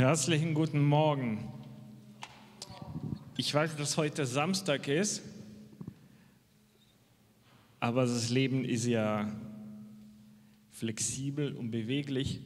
[0.00, 1.46] Herzlichen guten Morgen.
[3.36, 5.20] Ich weiß, dass heute Samstag ist,
[7.80, 9.30] aber das Leben ist ja
[10.70, 12.40] flexibel und beweglich.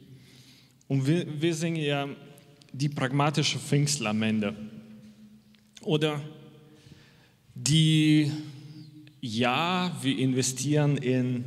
[0.89, 2.09] Und wir, wir singen ja
[2.73, 4.53] die pragmatische Pfingstler am Ende.
[5.79, 6.19] Oder
[7.53, 8.33] die,
[9.21, 11.45] ja, wir investieren in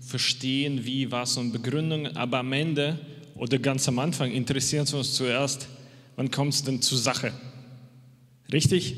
[0.00, 2.98] Verstehen, wie, was und Begründungen, aber am Ende
[3.40, 5.66] oder ganz am Anfang interessieren wir uns zuerst,
[6.16, 7.32] wann kommt es denn zur Sache?
[8.52, 8.96] Richtig?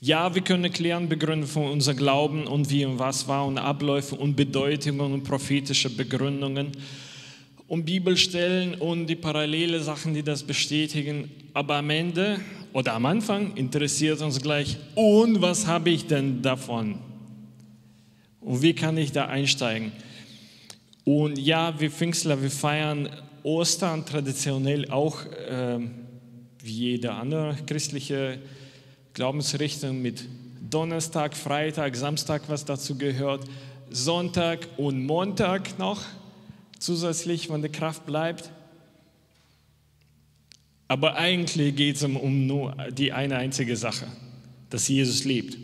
[0.00, 4.16] Ja, wir können erklären, begründen von unser Glauben und wie und was war und Abläufe
[4.16, 6.72] und Bedeutungen und prophetische Begründungen
[7.68, 11.30] und Bibelstellen und die parallele Sachen, die das bestätigen.
[11.52, 12.40] Aber am Ende
[12.72, 16.98] oder am Anfang interessiert uns gleich, und was habe ich denn davon?
[18.40, 19.92] Und wie kann ich da einsteigen?
[21.04, 23.08] Und ja, wir Pfingstler, wir feiern
[23.42, 25.78] Ostern traditionell auch äh,
[26.62, 28.38] wie jede andere christliche
[29.12, 30.26] Glaubensrichtung mit
[30.70, 33.44] Donnerstag, Freitag, Samstag, was dazu gehört,
[33.90, 36.00] Sonntag und Montag noch
[36.78, 38.50] zusätzlich, wenn die Kraft bleibt.
[40.88, 44.06] Aber eigentlich geht es um nur die eine einzige Sache,
[44.70, 45.58] dass Jesus lebt.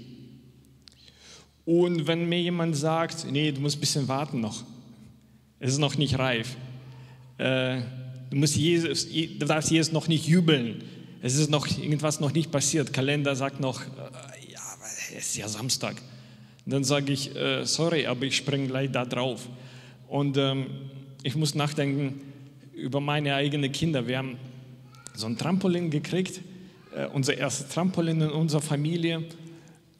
[1.64, 4.64] Und wenn mir jemand sagt, nee, du musst ein bisschen warten noch,
[5.61, 6.56] es ist noch nicht reif.
[7.36, 7.83] Äh,
[8.30, 10.83] du, musst Jesus, du darfst Jesus noch nicht jubeln.
[11.22, 12.94] Es ist noch irgendwas noch nicht passiert.
[12.94, 14.61] Kalender sagt noch, äh, ja,
[15.16, 15.97] es ist ja Samstag.
[16.64, 19.48] Dann sage ich, äh, sorry, aber ich springe gleich da drauf.
[20.08, 20.66] Und ähm,
[21.22, 22.22] ich muss nachdenken
[22.75, 24.06] über meine eigenen Kinder.
[24.08, 24.38] Wir haben
[25.14, 26.41] so ein Trampolin gekriegt,
[26.97, 29.25] äh, unser erstes Trampolin in unserer Familie.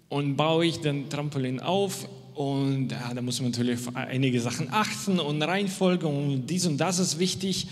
[0.09, 2.09] Und baue ich den Trampolin auf
[2.41, 6.79] und ja, da muss man natürlich auf einige Sachen achten und Reihenfolge und dies und
[6.79, 7.67] das ist wichtig.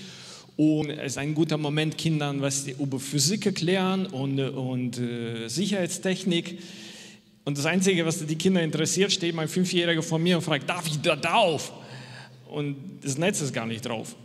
[0.58, 6.58] Und es ist ein guter Moment, Kindern was über Physik erklären und, und äh, Sicherheitstechnik.
[7.47, 10.87] Und das Einzige, was die Kinder interessiert, steht mein Fünfjähriger vor mir und fragt, darf
[10.87, 11.72] ich da drauf?
[12.50, 14.16] Und das Netz ist gar nicht drauf.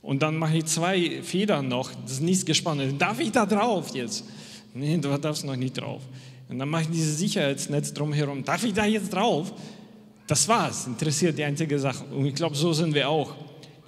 [0.00, 2.80] Und dann mache ich zwei Federn noch, das ist nichts gespannt.
[2.98, 4.24] Darf ich da drauf jetzt?
[4.72, 6.00] Nee, du darfst noch nicht drauf.
[6.48, 8.44] Und dann mache ich dieses Sicherheitsnetz drumherum.
[8.44, 9.52] Darf ich da jetzt drauf?
[10.26, 10.86] Das war's.
[10.86, 12.04] Interessiert die einzige Sache.
[12.04, 13.34] Und ich glaube, so sind wir auch.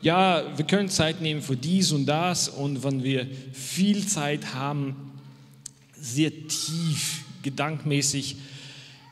[0.02, 2.48] Ja, wir können Zeit nehmen für dies und das.
[2.48, 5.12] Und wenn wir viel Zeit haben,
[5.92, 8.36] sehr tief, gedankmäßig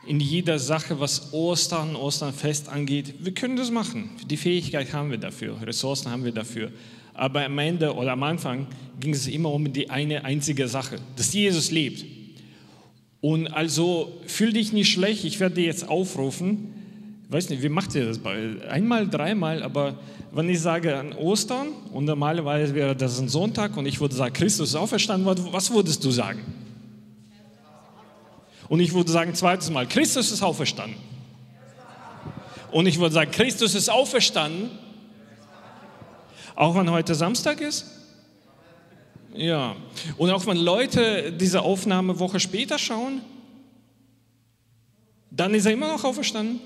[0.06, 4.10] in jeder Sache, was Ostern, Osternfest angeht, wir können das machen.
[4.26, 6.72] Die Fähigkeit haben wir dafür, Ressourcen haben wir dafür.
[7.12, 8.66] Aber am Ende oder am Anfang
[9.00, 12.17] ging es immer um die eine einzige Sache, dass Jesus lebt.
[13.20, 16.74] Und also fühl dich nicht schlecht, ich werde dir jetzt aufrufen.
[17.26, 18.20] Ich weiß nicht, wie macht ihr das?
[18.70, 19.96] Einmal, dreimal, aber
[20.32, 24.32] wenn ich sage an Ostern und normalerweise wäre das ein Sonntag und ich würde sagen,
[24.32, 26.40] Christus ist auferstanden, was würdest du sagen?
[28.68, 30.96] Und ich würde sagen, zweites Mal, Christus ist auferstanden.
[32.70, 34.70] Und ich würde sagen, Christus ist auferstanden,
[36.54, 37.97] auch wenn heute Samstag ist.
[39.38, 39.76] Ja,
[40.16, 43.20] und auch wenn Leute diese Aufnahme Woche später schauen,
[45.30, 46.58] dann ist er immer noch auferstanden.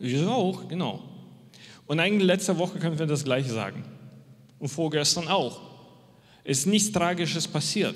[0.00, 1.04] Ich auch, genau.
[1.86, 3.84] Und eigentlich letzte Woche können wir das gleiche sagen.
[4.58, 5.60] Und vorgestern auch.
[6.42, 7.94] Es ist nichts Tragisches passiert.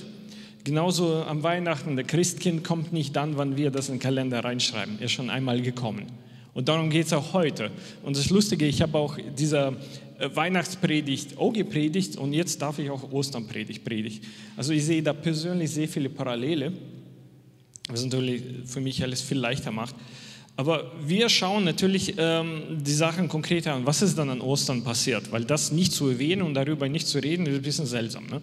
[0.62, 5.00] Genauso am Weihnachten, der Christkind kommt nicht dann, wann wir das in den Kalender reinschreiben.
[5.00, 6.06] Er ist schon einmal gekommen.
[6.54, 7.72] Und darum geht es auch heute.
[8.04, 9.75] Und das Lustige, ich habe auch dieser
[10.19, 14.21] Weihnachtspredigt auch gepredigt und jetzt darf ich auch Osternpredigt predigen.
[14.56, 16.72] Also ich sehe da persönlich sehr viele Parallele,
[17.88, 19.94] was natürlich für mich alles viel leichter macht.
[20.56, 23.84] Aber wir schauen natürlich ähm, die Sachen konkreter an.
[23.84, 25.31] Was ist dann an Ostern passiert?
[25.31, 28.27] Weil das nicht zu erwähnen und darüber nicht zu reden, ist ein bisschen seltsam.
[28.27, 28.43] Ne?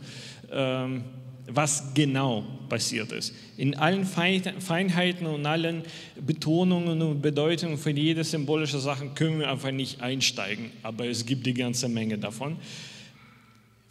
[0.52, 1.04] Ähm,
[1.48, 3.34] was genau passiert ist.
[3.58, 5.84] In allen Feinheiten und allen
[6.20, 11.46] Betonungen und Bedeutungen für jede symbolische Sache können wir einfach nicht einsteigen, aber es gibt
[11.46, 12.58] die ganze Menge davon.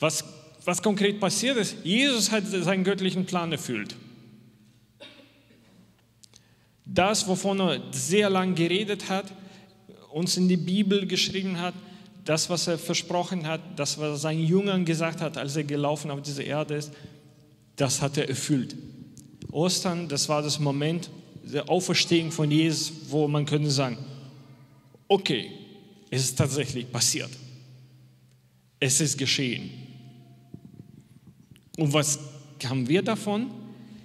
[0.00, 0.24] Was,
[0.64, 3.96] was konkret passiert ist, Jesus hat seinen göttlichen Plan erfüllt.
[6.84, 9.32] Das, wovon er sehr lange geredet hat,
[10.10, 11.74] uns in die Bibel geschrieben hat,
[12.24, 16.10] das, was er versprochen hat, das, was er seinen Jüngern gesagt hat, als er gelaufen
[16.10, 16.92] auf diese Erde ist,
[17.76, 18.76] das hat er erfüllt.
[19.50, 21.10] Ostern, das war das Moment
[21.42, 23.98] der Auferstehung von Jesus, wo man könnte sagen,
[25.08, 25.50] okay,
[26.10, 27.30] es ist tatsächlich passiert.
[28.78, 29.70] Es ist geschehen.
[31.76, 32.18] Und was
[32.64, 33.50] haben wir davon?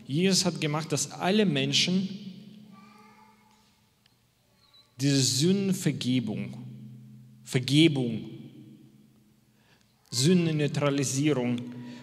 [0.07, 2.09] Jesus hat gemacht, dass alle Menschen
[4.99, 6.53] diese Sündenvergebung,
[7.43, 8.29] Vergebung
[10.09, 11.59] Sündenneutralisierung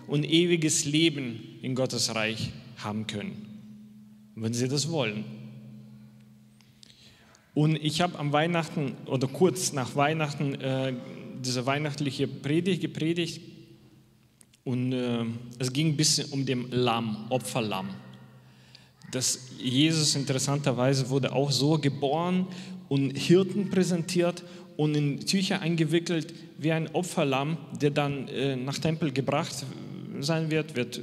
[0.07, 3.47] und ewiges Leben in Gottes Reich haben können,
[4.35, 5.25] wenn sie das wollen.
[7.55, 10.93] Und ich habe am Weihnachten oder kurz nach Weihnachten äh,
[11.45, 13.41] diese weihnachtliche Predigt gepredigt
[14.65, 15.25] und äh,
[15.59, 17.91] es ging ein bisschen um den Lamm, Opferlamm.
[19.13, 22.47] Das Jesus interessanterweise wurde auch so geboren
[22.89, 24.43] und Hirten präsentiert
[24.77, 29.65] und in Tücher eingewickelt wie ein Opferlamm, der dann äh, nach Tempel gebracht
[30.23, 31.01] sein wird, wird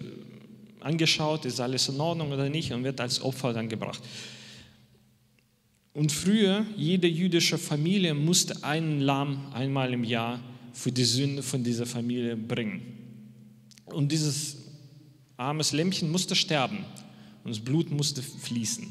[0.79, 4.01] angeschaut, ist alles in Ordnung oder nicht und wird als Opfer dann gebracht.
[5.93, 10.39] Und früher, jede jüdische Familie musste einen Lamm einmal im Jahr
[10.73, 12.81] für die Sünde von dieser Familie bringen.
[13.85, 14.57] Und dieses
[15.35, 16.85] armes Lämmchen musste sterben
[17.43, 18.87] und das Blut musste fließen.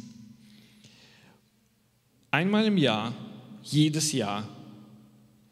[2.31, 3.15] Einmal im Jahr,
[3.63, 4.49] jedes Jahr,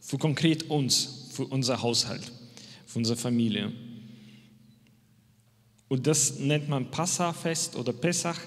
[0.01, 2.31] für konkret uns, für unser Haushalt,
[2.87, 3.73] für unsere Familie.
[5.89, 8.39] Und das nennt man Passafest oder Pessach.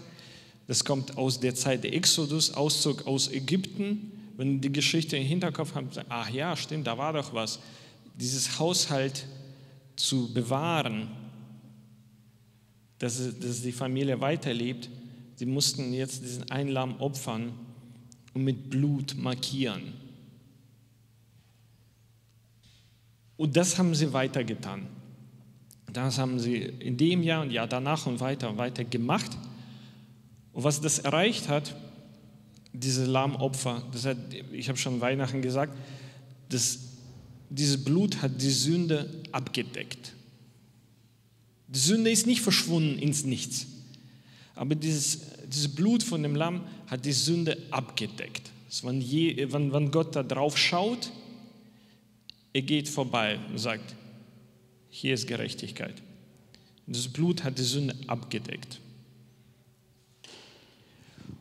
[0.67, 4.11] Das kommt aus der Zeit der Exodus, Auszug aus Ägypten.
[4.37, 7.59] Wenn die Geschichte im Hinterkopf haben, ach ja, stimmt, da war doch was.
[8.15, 9.25] Dieses Haushalt
[9.95, 11.09] zu bewahren,
[12.99, 14.89] dass, dass die Familie weiterlebt,
[15.35, 17.53] sie mussten jetzt diesen Einlamm opfern
[18.33, 19.93] und mit Blut markieren.
[23.37, 24.87] Und das haben sie weitergetan.
[25.93, 29.31] Das haben sie in dem Jahr und Jahr danach und weiter und weiter gemacht.
[30.53, 31.75] Und was das erreicht hat,
[32.73, 34.17] diese Lahmopfer, das hat,
[34.51, 35.77] ich habe schon Weihnachten gesagt,
[36.49, 36.79] das,
[37.49, 40.13] dieses Blut hat die Sünde abgedeckt.
[41.67, 43.67] Die Sünde ist nicht verschwunden ins Nichts,
[44.55, 48.51] aber dieses, dieses Blut von dem Lamm hat die Sünde abgedeckt.
[48.67, 51.11] Also wenn, je, wenn, wenn Gott da drauf schaut,
[52.53, 53.95] er geht vorbei und sagt,
[54.91, 55.95] hier ist Gerechtigkeit.
[56.85, 58.79] Das Blut hat die Sünde abgedeckt.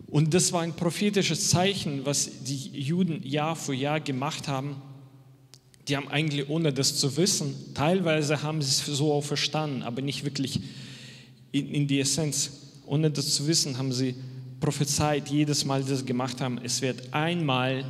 [0.07, 4.81] Und das war ein prophetisches Zeichen, was die Juden Jahr für Jahr gemacht haben.
[5.89, 10.03] Die haben eigentlich, ohne das zu wissen, teilweise haben sie es so auch verstanden, aber
[10.03, 10.61] nicht wirklich
[11.53, 12.53] in, in die Essenz.
[12.87, 14.15] Ohne das zu wissen, haben sie
[14.61, 17.85] prophezeit, jedes Mal, das sie gemacht haben, es wird einmal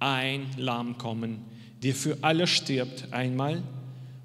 [0.00, 1.38] ein Lamm kommen,
[1.82, 3.62] der für alle stirbt, einmal.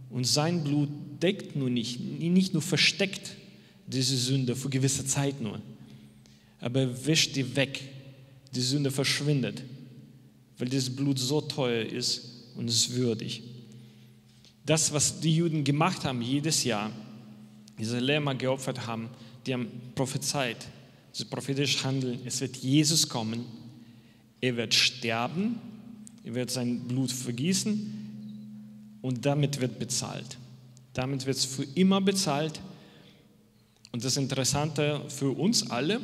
[0.10, 0.90] Und sein Blut
[1.22, 3.36] deckt nur nicht, nicht nur versteckt
[3.88, 5.62] diese Sünde für gewisse Zeit nur,
[6.60, 7.82] aber er wäscht die weg.
[8.54, 9.62] Die Sünde verschwindet,
[10.58, 12.24] weil dieses Blut so teuer ist
[12.56, 13.44] und es würdig.
[14.66, 16.92] Das, was die Juden gemacht haben jedes Jahr,
[17.78, 19.10] diese Lämmer geopfert haben,
[19.46, 20.68] die haben prophezeit,
[21.12, 23.46] das prophetisch handeln, es wird Jesus kommen,
[24.42, 25.56] er wird sterben,
[26.24, 27.99] er wird sein Blut vergießen
[29.02, 30.38] und damit wird bezahlt.
[30.94, 32.60] Damit wird es für immer bezahlt.
[33.92, 36.00] Und das Interessante für uns alle,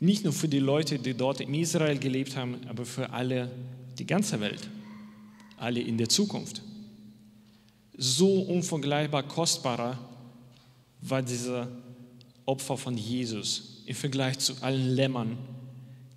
[0.00, 3.50] nicht nur für die Leute, die dort in Israel gelebt haben, aber für alle,
[3.98, 4.68] die ganze Welt,
[5.56, 6.62] alle in der Zukunft.
[7.96, 9.98] So unvergleichbar kostbarer
[11.00, 11.68] war dieser
[12.44, 15.38] Opfer von Jesus im Vergleich zu allen Lämmern,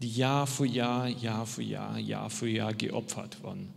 [0.02, 3.70] die Jahr für Jahr, Jahr für Jahr, Jahr für Jahr geopfert wurden.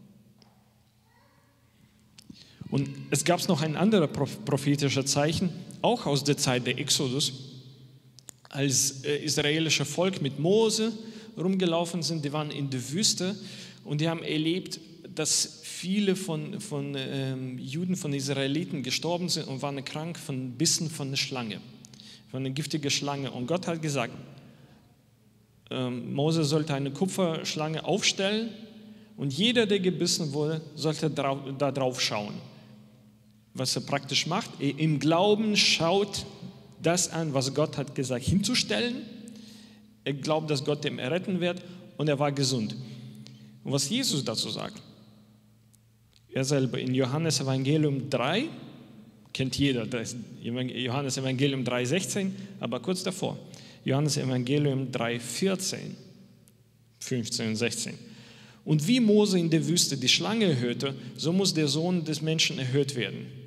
[2.72, 4.08] Und es gab noch ein anderes
[4.46, 5.50] prophetisches Zeichen,
[5.82, 7.34] auch aus der Zeit der Exodus,
[8.48, 10.90] als äh, israelische Volk mit Mose
[11.36, 13.36] rumgelaufen sind, die waren in der Wüste
[13.84, 14.80] und die haben erlebt,
[15.14, 20.88] dass viele von, von ähm, Juden, von Israeliten gestorben sind und waren krank von Bissen
[20.88, 21.60] von einer Schlange,
[22.30, 23.30] von einer giftigen Schlange.
[23.32, 24.14] Und Gott hat gesagt,
[25.70, 28.48] ähm, Mose sollte eine Kupferschlange aufstellen
[29.18, 32.51] und jeder, der gebissen wurde, sollte drauf, da drauf schauen
[33.54, 34.50] was er praktisch macht.
[34.60, 36.24] Im Glauben schaut
[36.82, 38.96] das an, was Gott hat gesagt, hinzustellen.
[40.04, 41.62] Er glaubt, dass Gott ihm erretten wird
[41.96, 42.74] und er war gesund.
[43.62, 44.82] Und was Jesus dazu sagt,
[46.32, 48.46] er selber in Johannes Evangelium 3,
[49.32, 53.38] kennt jeder, das Johannes Evangelium 3,16, aber kurz davor,
[53.84, 55.76] Johannes Evangelium 3,14,
[56.98, 57.94] 15 und 16.
[58.64, 62.58] Und wie Mose in der Wüste die Schlange erhöhte, so muss der Sohn des Menschen
[62.58, 63.41] erhöht werden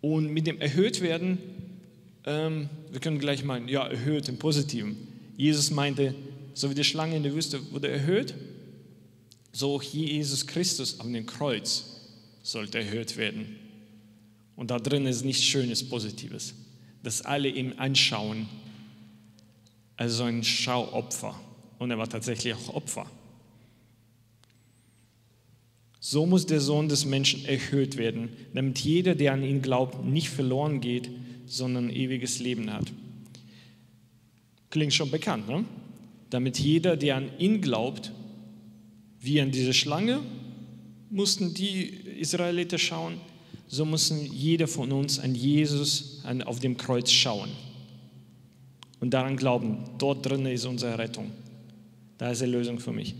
[0.00, 1.38] und mit dem Erhöhtwerden,
[2.24, 4.96] ähm, wir können gleich meinen, ja, erhöht im Positiven.
[5.36, 6.14] Jesus meinte,
[6.54, 8.34] so wie die Schlange in der Wüste wurde erhöht,
[9.52, 11.84] so auch Jesus Christus auf dem Kreuz
[12.42, 13.56] sollte erhöht werden.
[14.56, 16.54] Und da drin ist nichts Schönes, Positives,
[17.02, 18.46] dass alle ihm anschauen,
[19.96, 21.38] also ein Schauopfer.
[21.78, 23.10] Und er war tatsächlich auch Opfer.
[26.00, 30.30] So muss der Sohn des Menschen erhöht werden, damit jeder, der an ihn glaubt, nicht
[30.30, 31.10] verloren geht,
[31.46, 32.90] sondern ewiges Leben hat.
[34.70, 35.64] Klingt schon bekannt, ne?
[36.30, 38.12] Damit jeder, der an ihn glaubt,
[39.20, 40.20] wie an diese Schlange,
[41.10, 41.82] mussten die
[42.18, 43.14] Israeliter schauen,
[43.66, 47.50] so müssen jeder von uns an Jesus auf dem Kreuz schauen
[49.00, 51.30] und daran glauben, dort drin ist unsere Rettung.
[52.18, 53.14] Da ist die Lösung für mich.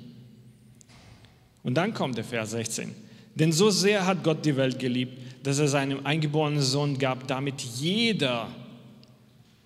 [1.62, 2.94] Und dann kommt der Vers 16.
[3.34, 7.60] Denn so sehr hat Gott die Welt geliebt, dass er seinem eingeborenen Sohn gab, damit
[7.60, 8.48] jeder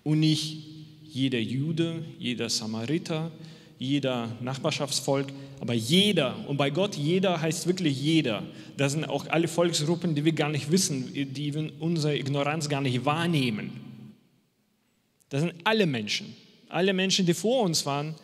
[0.03, 0.63] und nicht
[1.03, 3.31] jeder Jude, jeder Samariter,
[3.79, 5.27] jeder Nachbarschaftsvolk,
[5.59, 8.43] aber jeder, und bei Gott jeder heißt wirklich jeder.
[8.77, 12.81] Das sind auch alle Volksgruppen, die wir gar nicht wissen, die wir unsere Ignoranz gar
[12.81, 13.71] nicht wahrnehmen.
[15.29, 16.35] Das sind alle Menschen,
[16.69, 18.15] alle Menschen, die vor uns waren,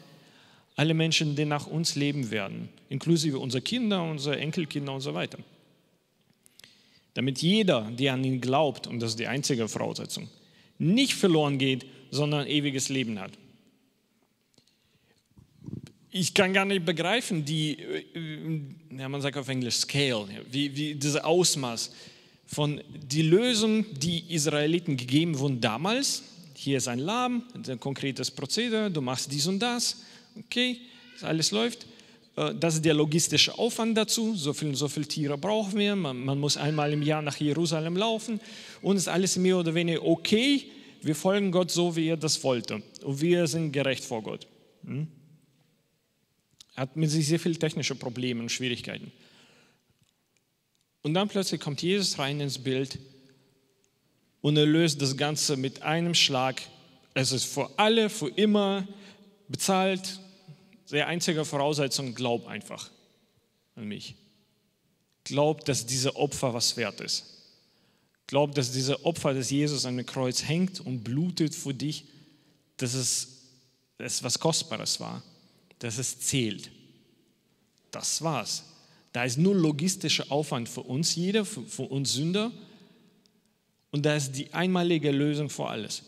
[0.75, 5.39] alle Menschen, die nach uns leben werden, inklusive unserer Kinder, unserer Enkelkinder und so weiter.
[7.13, 10.29] Damit jeder, der an ihn glaubt, und das ist die einzige Voraussetzung,
[10.79, 13.31] nicht verloren geht, sondern ewiges Leben hat.
[16.09, 20.95] Ich kann gar nicht begreifen, die, äh, ja, man sagt auf Englisch Scale, wie, wie
[20.95, 21.93] dieses Ausmaß
[22.45, 26.23] von die Lösung, die Israeliten gegeben wurden damals.
[26.53, 30.03] Hier ist ein Lamm, ein konkretes Prozedere, du machst dies und das,
[30.37, 30.81] okay,
[31.21, 31.85] alles läuft.
[32.35, 34.35] Äh, das ist der logistische Aufwand dazu.
[34.35, 35.95] So viele so viel Tiere brauchen wir.
[35.95, 38.39] Man, man, muss einmal im Jahr nach Jerusalem laufen.
[38.81, 40.65] Und es ist alles mehr oder weniger okay.
[41.01, 42.81] Wir folgen Gott so, wie er das wollte.
[43.03, 44.47] Und wir sind gerecht vor Gott.
[44.85, 45.07] Hm?
[46.75, 49.11] hat mit sich sehr viele technische Probleme und Schwierigkeiten.
[51.03, 52.99] Und dann plötzlich kommt Jesus rein ins Bild
[54.41, 56.61] und er löst das Ganze mit einem Schlag.
[57.13, 58.87] Es ist für alle, für immer
[59.51, 60.19] bezahlt.
[60.91, 62.89] Die einzige Voraussetzung, glaub einfach
[63.75, 64.15] an mich.
[65.23, 67.25] Glaub, dass diese Opfer was wert ist.
[68.27, 72.05] Glaub, dass diese Opfer, dass Jesus an dem Kreuz hängt und blutet für dich,
[72.77, 73.27] dass es,
[73.97, 75.21] dass es was Kostbares war
[75.81, 76.69] dass es zählt.
[77.89, 78.63] Das war's.
[79.11, 82.51] Da ist nur logistischer Aufwand für uns jeder, für, für uns Sünder.
[83.89, 86.03] Und da ist die einmalige Lösung für alles.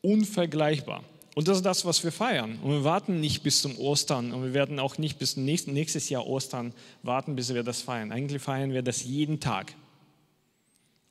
[0.00, 1.04] Unvergleichbar.
[1.36, 2.58] Und das ist das, was wir feiern.
[2.62, 6.26] Und wir warten nicht bis zum Ostern und wir werden auch nicht bis nächstes Jahr
[6.26, 8.10] Ostern warten, bis wir das feiern.
[8.10, 9.74] Eigentlich feiern wir das jeden Tag.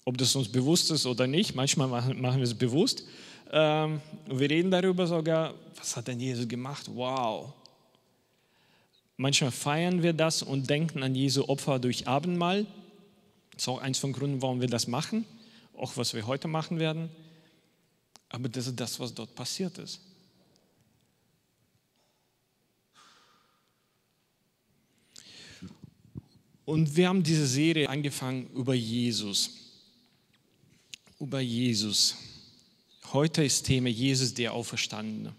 [0.03, 3.05] Ob das uns bewusst ist oder nicht, manchmal machen wir es bewusst.
[3.51, 6.89] Ähm, wir reden darüber sogar, was hat denn Jesus gemacht?
[6.93, 7.53] Wow,
[9.17, 12.65] Manchmal feiern wir das und denken an Jesu Opfer durch Abendmahl.
[13.53, 15.25] Das ist auch eins von Gründen, warum wir das machen,
[15.77, 17.09] auch was wir heute machen werden.
[18.27, 20.01] Aber das ist das, was dort passiert ist.
[26.65, 29.51] Und wir haben diese Serie angefangen über Jesus.
[31.19, 32.15] Über Jesus.
[33.13, 35.33] Heute ist Thema Jesus, der Auferstandene.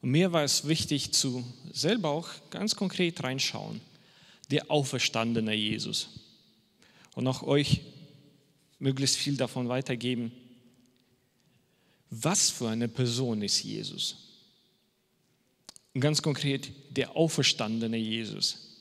[0.00, 3.80] Und mir war es wichtig, zu selber auch ganz konkret reinschauen.
[4.50, 6.08] Der auferstandene Jesus.
[7.14, 7.80] Und auch euch
[8.78, 10.30] möglichst viel davon weitergeben.
[12.10, 14.16] Was für eine Person ist Jesus?
[15.94, 18.73] Und ganz konkret, der auferstandene Jesus,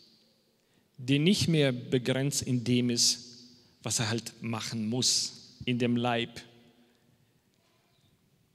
[0.98, 3.48] der nicht mehr begrenzt in dem ist,
[3.82, 6.42] was er halt machen muss, in dem Leib,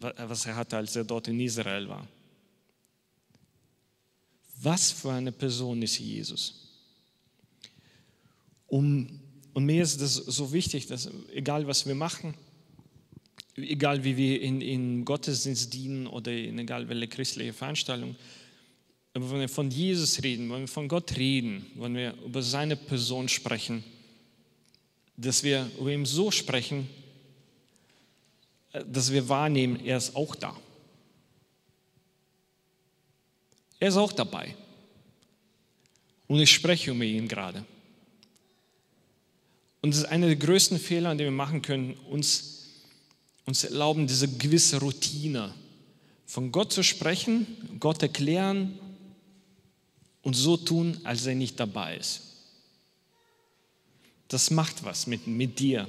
[0.00, 2.07] was er hatte, als er dort in Israel war.
[4.61, 6.68] Was für eine Person ist Jesus?
[8.66, 9.21] Um,
[9.54, 12.35] und mir ist das so wichtig, dass egal was wir machen,
[13.57, 18.14] egal wie wir in, in Gottesdienst dienen oder in egal welche christliche Veranstaltung,
[19.20, 23.28] wenn wir von Jesus reden, wenn wir von Gott reden, wenn wir über seine Person
[23.28, 23.84] sprechen,
[25.16, 26.88] dass wir über ihn so sprechen,
[28.72, 30.56] dass wir wahrnehmen, er ist auch da.
[33.80, 34.54] Er ist auch dabei.
[36.26, 37.64] Und ich spreche über ihn gerade.
[39.80, 42.66] Und das ist einer der größten Fehler, die wir machen können, uns,
[43.46, 45.54] uns erlauben, diese gewisse Routine
[46.26, 47.46] von Gott zu sprechen,
[47.80, 48.78] Gott erklären
[50.28, 52.20] und so tun, als er nicht dabei ist.
[54.28, 55.88] Das macht was mit, mit dir.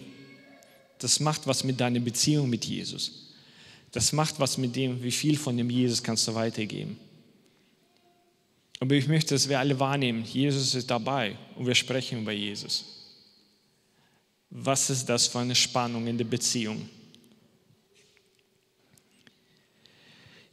[0.98, 3.34] Das macht was mit deiner Beziehung mit Jesus.
[3.92, 6.98] Das macht was mit dem, wie viel von dem Jesus kannst du weitergeben.
[8.80, 12.86] Aber ich möchte, dass wir alle wahrnehmen, Jesus ist dabei und wir sprechen über Jesus.
[14.52, 16.88] Was ist das für eine Spannung in der Beziehung?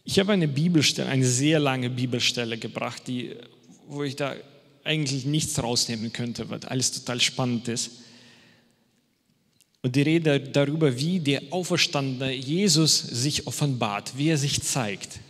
[0.03, 3.37] Ich habe eine Bibelstelle, eine sehr lange Bibelstelle gebracht, die,
[3.89, 4.35] wo ich da
[4.85, 7.91] eigentlich nichts rausnehmen könnte, weil alles total spannend ist.
[9.83, 15.21] Und die Rede darüber, wie der auferstandene Jesus sich offenbart, wie er sich zeigt.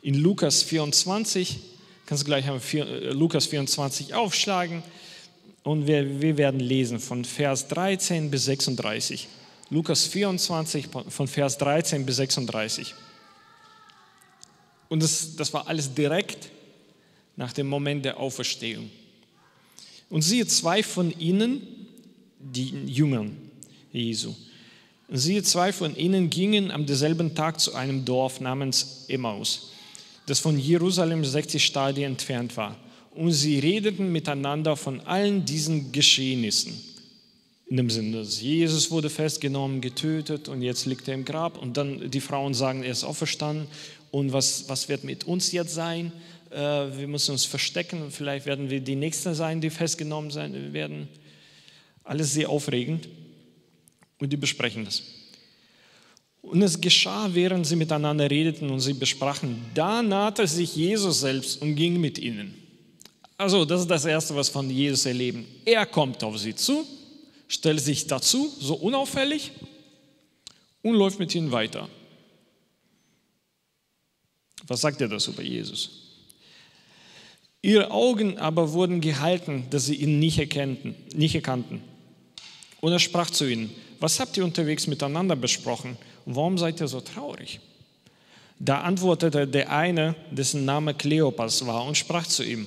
[0.00, 1.58] In Lukas 24,
[2.06, 4.82] kannst du gleich äh, Lukas 24 aufschlagen
[5.62, 9.28] und wir, wir werden lesen von Vers 13 bis 36.
[9.70, 12.94] Lukas 24 von Vers 13 bis 36.
[14.88, 16.50] Und das, das war alles direkt
[17.36, 18.90] nach dem Moment der Auferstehung.
[20.10, 21.62] Und siehe, zwei von ihnen,
[22.38, 23.36] die Jüngern
[23.92, 24.34] Jesu,
[25.08, 29.72] siehe, zwei von ihnen gingen am selben Tag zu einem Dorf namens Emmaus,
[30.26, 32.76] das von Jerusalem 60 Stadien entfernt war.
[33.14, 36.72] Und sie redeten miteinander von allen diesen Geschehnissen.
[37.72, 41.56] In dem Sinne, dass Jesus wurde festgenommen, getötet und jetzt liegt er im Grab.
[41.56, 43.66] Und dann die Frauen sagen, er ist auferstanden.
[44.10, 46.12] Und was, was wird mit uns jetzt sein?
[46.52, 48.10] Äh, wir müssen uns verstecken.
[48.10, 51.08] Vielleicht werden wir die Nächsten sein, die festgenommen sein werden.
[52.04, 53.08] Alles sehr aufregend.
[54.18, 55.02] Und die besprechen das.
[56.42, 59.64] Und es geschah, während sie miteinander redeten und sie besprachen.
[59.74, 62.54] Da nahte sich Jesus selbst und ging mit ihnen.
[63.36, 65.46] Also, das ist das Erste, was von Jesus erleben.
[65.64, 66.86] Er kommt auf sie zu
[67.52, 69.52] stellt sich dazu, so unauffällig,
[70.82, 71.88] und läuft mit ihnen weiter.
[74.66, 76.11] Was sagt er das über Jesus?
[77.62, 81.80] Ihre Augen aber wurden gehalten, dass sie ihn nicht, erkannten, nicht erkannten.
[82.80, 87.00] Und er sprach zu ihnen, was habt ihr unterwegs miteinander besprochen warum seid ihr so
[87.00, 87.60] traurig?
[88.58, 92.66] Da antwortete der eine, dessen Name Kleopas war, und sprach zu ihm,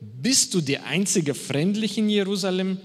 [0.00, 2.78] bist du der einzige Fremdliche in Jerusalem,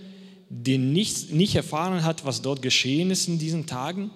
[0.50, 4.10] der nicht, nicht erfahren hat, was dort geschehen ist in diesen Tagen?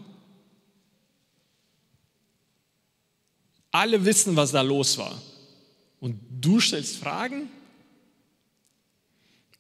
[3.72, 5.22] Alle wissen, was da los war.
[6.06, 7.50] Und du stellst Fragen?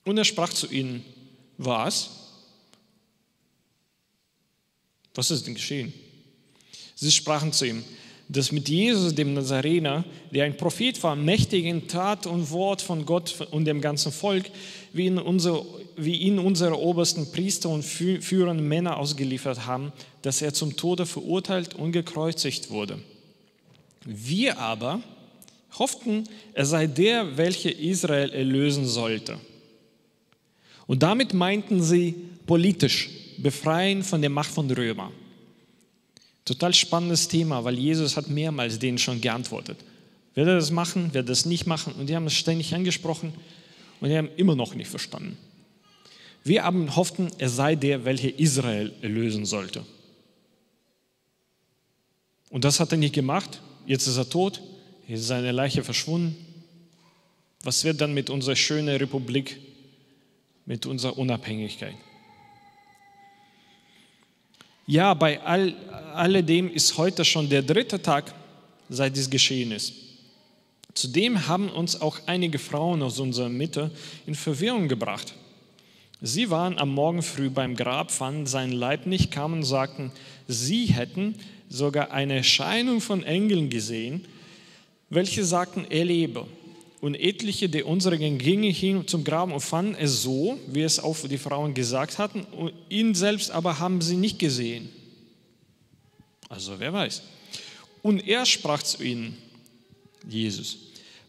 [0.03, 1.03] Und er sprach zu ihnen,
[1.57, 2.11] was?
[5.15, 5.91] Was ist denn geschehen?
[6.93, 7.83] Sie sprachen zu ihm,
[8.29, 13.07] dass mit Jesus, dem Nazarener, der ein Prophet war, mächtig in Tat und Wort von
[13.07, 14.51] Gott und dem ganzen Volk,
[14.93, 15.65] wie ihn unsere
[15.97, 21.73] wie ihn unsere obersten Priester und führenden Männer ausgeliefert haben, dass er zum Tode verurteilt
[21.73, 22.99] und gekreuzigt wurde.
[24.03, 25.01] Wir aber
[25.79, 29.39] hofften, er sei der, welcher Israel erlösen sollte.
[30.87, 35.11] Und damit meinten sie politisch befreien von der Macht von Römer.
[36.45, 39.77] Total spannendes Thema, weil Jesus hat mehrmals denen schon geantwortet.
[40.35, 41.93] Wird er das machen, wird er das nicht machen?
[41.93, 43.33] Und die haben es ständig angesprochen
[43.99, 45.37] und die haben immer noch nicht verstanden.
[46.43, 49.83] Wir haben hofften, er sei der, welcher Israel erlösen sollte.
[52.51, 53.61] Und das hat er nicht gemacht.
[53.87, 54.61] Jetzt ist er tot,
[55.07, 56.35] jetzt ist seine Leiche verschwunden.
[57.63, 59.59] Was wird dann mit unserer schönen Republik,
[60.65, 61.95] mit unserer Unabhängigkeit?
[64.87, 65.73] Ja, bei all,
[66.13, 68.33] alledem ist heute schon der dritte Tag,
[68.87, 69.93] seit dies geschehen ist.
[70.93, 73.91] Zudem haben uns auch einige Frauen aus unserer Mitte
[74.27, 75.33] in Verwirrung gebracht.
[76.21, 80.11] Sie waren am Morgen früh beim Grab, fanden seinen Leib nicht, kamen und sagten,
[80.47, 81.35] sie hätten
[81.67, 84.25] sogar eine Erscheinung von Engeln gesehen,
[85.09, 86.45] welche sagten, er lebe.
[87.01, 91.15] Und etliche der unseren gingen hin zum Grab und fanden es so, wie es auch
[91.27, 94.89] die Frauen gesagt hatten, und ihn selbst aber haben sie nicht gesehen.
[96.49, 97.21] Also wer weiß.
[98.01, 99.37] Und er sprach zu ihnen,
[100.27, 100.77] Jesus,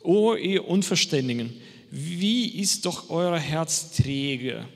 [0.02, 1.52] O ihr Unverständigen,
[1.90, 4.66] wie ist doch euer Herz träge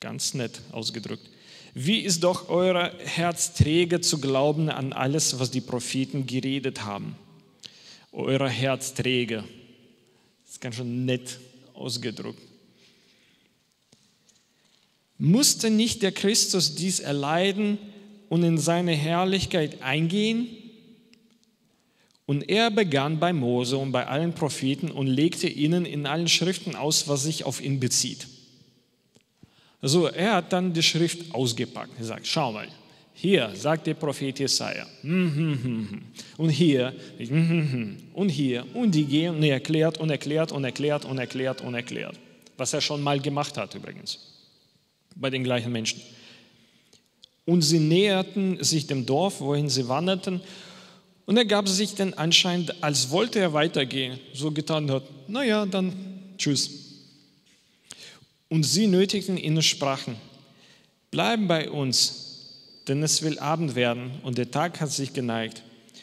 [0.00, 1.28] Ganz nett ausgedrückt.
[1.74, 7.16] Wie ist doch euer Herz träge zu glauben an alles, was die Propheten geredet haben?
[8.12, 9.44] Euer Herz träge.
[10.44, 11.38] Das ist ganz schön nett
[11.74, 12.42] ausgedrückt.
[15.18, 17.78] Musste nicht der Christus dies erleiden
[18.28, 20.46] und in seine Herrlichkeit eingehen?
[22.24, 26.76] Und er begann bei Mose und bei allen Propheten und legte ihnen in allen Schriften
[26.76, 28.28] aus, was sich auf ihn bezieht.
[29.80, 31.92] Also er hat dann die Schrift ausgepackt.
[31.98, 32.68] Er sagt, schau mal,
[33.20, 34.86] hier sagt der Prophet Jesaja.
[35.00, 36.02] Hm, hm, hm,
[36.36, 36.94] und hier,
[38.14, 41.74] und hier, und die gehen und er erklärt und erklärt und erklärt und erklärt und
[41.74, 42.14] erklärt.
[42.56, 44.20] Was er schon mal gemacht hat übrigens.
[45.16, 46.00] Bei den gleichen Menschen.
[47.44, 50.40] Und sie näherten sich dem Dorf, wohin sie wanderten.
[51.26, 54.20] Und er gab sich den Anschein, als wollte er weitergehen.
[54.32, 55.92] So getan hat, naja, dann
[56.38, 56.70] tschüss.
[58.48, 60.14] Und sie nötigten ihn und sprachen,
[61.10, 62.27] bleiben bei uns,
[62.88, 65.62] denn es will Abend werden und der Tag hat sich geneigt.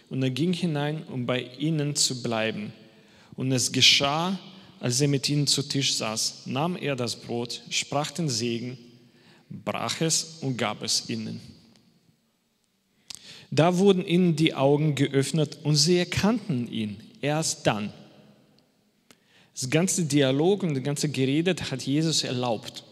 [0.09, 2.71] Und er ging hinein, um bei ihnen zu bleiben.
[3.35, 4.39] Und es geschah,
[4.79, 8.77] als er mit ihnen zu Tisch saß, nahm er das Brot, sprach den Segen,
[9.49, 11.41] brach es und gab es ihnen.
[13.51, 17.91] Da wurden ihnen die Augen geöffnet und sie erkannten ihn erst dann.
[19.53, 22.83] Das ganze Dialog und das ganze Gerede hat Jesus erlaubt.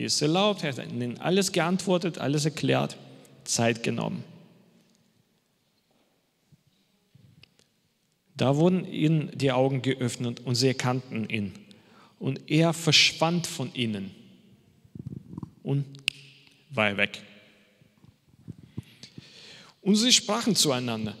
[0.00, 2.96] Jesus erlaubt, er hat ihnen alles geantwortet, alles erklärt,
[3.44, 4.24] Zeit genommen.
[8.34, 11.52] Da wurden ihnen die Augen geöffnet und sie erkannten ihn.
[12.18, 14.10] Und er verschwand von ihnen
[15.62, 15.84] und
[16.70, 17.20] war weg.
[19.82, 21.14] Und sie sprachen zueinander,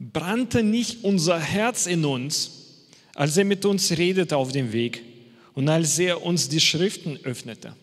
[0.00, 5.04] brannte nicht unser Herz in uns, als er mit uns redete auf dem Weg
[5.54, 7.76] und als er uns die Schriften öffnete.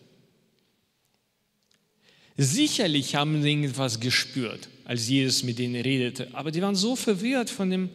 [2.36, 7.48] Sicherlich haben sie irgendwas gespürt, als Jesus mit ihnen redete, aber die waren so verwirrt
[7.48, 7.90] von dem,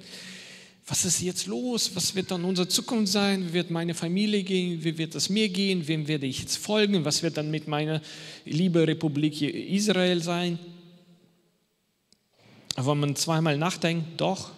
[0.87, 1.91] was ist jetzt los?
[1.93, 3.47] Was wird dann unsere Zukunft sein?
[3.47, 4.83] Wie wird meine Familie gehen?
[4.83, 5.87] Wie wird es mir gehen?
[5.87, 7.05] Wem werde ich jetzt folgen?
[7.05, 8.01] Was wird dann mit meiner
[8.45, 10.57] lieben Republik Israel sein?
[12.75, 14.49] Aber wenn man zweimal nachdenkt, doch,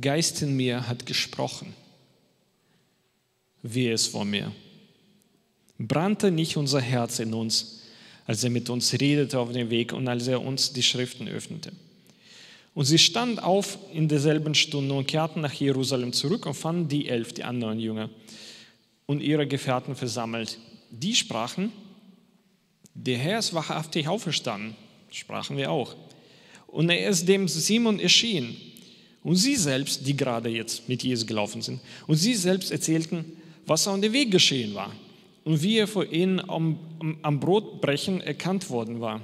[0.00, 1.74] Geist in mir hat gesprochen.
[3.62, 4.52] Wie es vor mir.
[5.78, 7.77] Brannte nicht unser Herz in uns,
[8.28, 11.72] als er mit uns redete auf dem Weg und als er uns die Schriften öffnete.
[12.74, 17.08] Und sie standen auf in derselben Stunde und kehrten nach Jerusalem zurück und fanden die
[17.08, 18.10] elf, die anderen Jünger,
[19.06, 20.58] und ihre Gefährten versammelt.
[20.90, 21.72] Die sprachen,
[22.92, 24.76] der Herr ist wahrhaftig auferstanden,
[25.10, 25.96] sprachen wir auch.
[26.66, 28.58] Und er ist dem Simon erschienen.
[29.24, 33.24] Und sie selbst, die gerade jetzt mit Jesus gelaufen sind, und sie selbst erzählten,
[33.64, 34.92] was auf dem Weg geschehen war
[35.48, 36.78] und wie er vor ihnen am,
[37.22, 39.22] am, Brotbrechen erkannt worden war.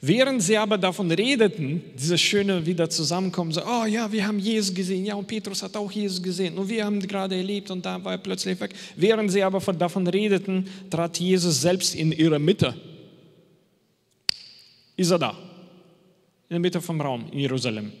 [0.00, 4.74] Während sie aber davon redeten, dieses schöne wieder zusammenkommen, so, oh ja, wir haben Jesus
[4.74, 8.02] gesehen, ja, und Petrus hat auch Jesus gesehen, und wir haben gerade erlebt, und da
[8.02, 8.72] war er plötzlich weg.
[8.96, 12.74] Während sie aber davon redeten, trat Jesus selbst in ihre Mitte.
[14.96, 15.36] Ist er da?
[16.48, 17.92] in der Mitte vom Raum in Jerusalem.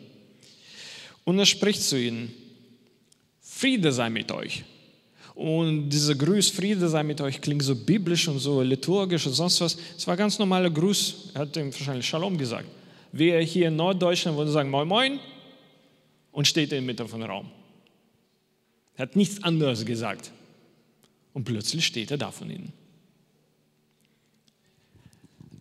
[1.24, 2.34] Und er spricht zu ihnen,
[3.40, 4.64] Friede sei mit euch.
[5.40, 9.58] Und dieser Gruß, Friede sei mit euch, klingt so biblisch und so liturgisch und sonst
[9.62, 9.78] was.
[9.96, 11.30] Es war ganz normaler Gruß.
[11.32, 12.68] Er hat ihm wahrscheinlich Shalom gesagt.
[13.10, 15.18] Wir hier in Norddeutschland würden sagen Moin Moin
[16.30, 17.46] und steht in der Mitte vom Raum.
[18.96, 20.30] Er hat nichts anderes gesagt.
[21.32, 22.74] Und plötzlich steht er da von ihnen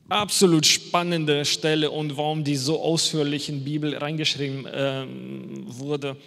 [0.09, 5.05] absolut spannende Stelle und warum die so ausführlich in die Bibel reingeschrieben äh,
[5.67, 6.17] wurde.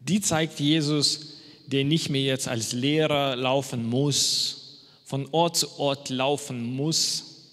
[0.00, 1.33] Die zeigt Jesus,
[1.66, 7.52] der nicht mehr jetzt als Lehrer laufen muss, von Ort zu Ort laufen muss,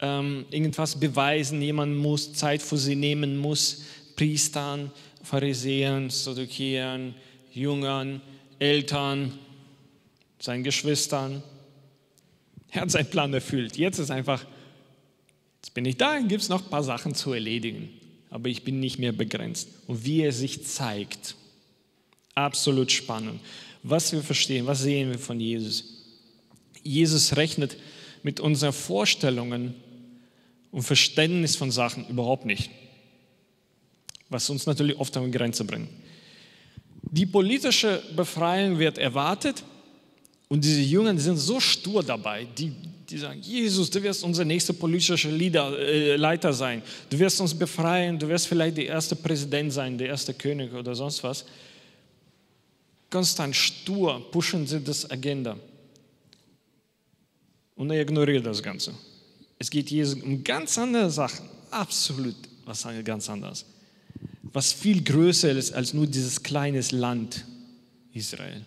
[0.00, 3.82] ähm, irgendwas beweisen, jemand muss Zeit für sie nehmen muss,
[4.16, 4.90] Priestern,
[5.22, 7.14] Pharisäern, Saddukäern,
[7.52, 8.20] Jüngern,
[8.58, 9.32] Eltern,
[10.38, 11.42] seinen Geschwistern
[12.70, 13.76] er hat seinen Plan erfüllt.
[13.76, 14.44] Jetzt ist einfach,
[15.56, 17.90] jetzt bin ich da, gibt es noch ein paar Sachen zu erledigen.
[18.30, 19.68] Aber ich bin nicht mehr begrenzt.
[19.86, 21.34] Und wie er sich zeigt,
[22.44, 23.40] absolut spannend.
[23.82, 25.84] Was wir verstehen, was sehen wir von Jesus?
[26.82, 27.76] Jesus rechnet
[28.22, 29.74] mit unseren Vorstellungen
[30.70, 32.70] und Verständnis von Sachen überhaupt nicht.
[34.28, 35.88] Was uns natürlich oft an die Grenze bringt.
[37.10, 39.64] Die politische Befreiung wird erwartet,
[40.48, 42.72] und diese die sind so stur dabei, die,
[43.08, 47.52] die sagen, Jesus, du wirst unser nächster politischer Leader, äh, Leiter sein, du wirst uns
[47.54, 51.44] befreien, du wirst vielleicht der erste Präsident sein, der erste König oder sonst was.
[53.10, 55.56] Konstant stur pushen sie das Agenda.
[57.74, 58.92] Und er ignoriert das Ganze.
[59.58, 63.64] Es geht Jesus um ganz andere Sachen, absolut was ganz anderes.
[64.52, 67.44] Was viel größer ist als nur dieses kleine Land
[68.12, 68.64] Israel.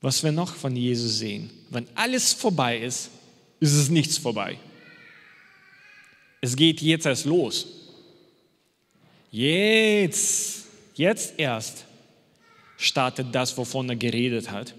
[0.00, 1.50] was wir noch von Jesus sehen.
[1.68, 3.10] Wenn alles vorbei ist,
[3.60, 4.58] ist es nichts vorbei.
[6.40, 7.66] Es geht jetzt erst los.
[9.30, 11.84] Jetzt, jetzt erst
[12.76, 14.74] startet das, wovon er geredet hat.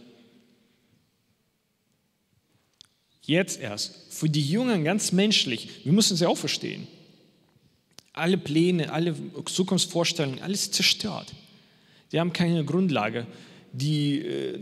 [3.24, 3.96] Jetzt erst.
[4.10, 5.70] Für die Jungen ganz menschlich.
[5.86, 6.88] Wir müssen sie auch verstehen.
[8.14, 11.32] Alle Pläne, alle Zukunftsvorstellungen, alles zerstört.
[12.12, 13.26] Die haben keine Grundlage.
[13.72, 14.60] Die äh,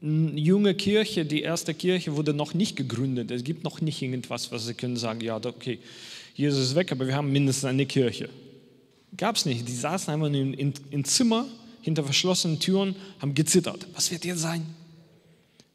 [0.00, 3.30] junge Kirche, die erste Kirche wurde noch nicht gegründet.
[3.30, 5.78] Es gibt noch nicht irgendwas, was sie können sagen, ja, okay,
[6.34, 8.30] Jesus ist weg, aber wir haben mindestens eine Kirche.
[9.16, 9.68] Gab es nicht.
[9.68, 11.46] Die saßen einfach in, in, in Zimmer
[11.82, 13.86] hinter verschlossenen Türen, haben gezittert.
[13.94, 14.64] Was wird jetzt sein?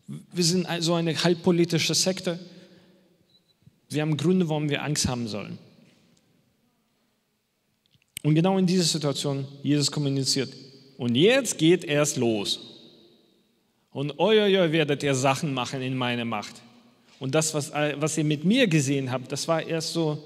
[0.08, 2.40] Wir sind so eine halbpolitische Sekte.
[3.90, 5.60] Wir haben Gründe, warum wir Angst haben sollen.
[8.24, 10.52] Und genau in dieser Situation, Jesus kommuniziert.
[10.98, 12.60] Und jetzt geht erst los.
[13.92, 14.36] Und oi,
[14.72, 16.56] werdet ihr Sachen machen in meiner Macht.
[17.20, 20.24] Und das, was, was ihr mit mir gesehen habt, das war erst so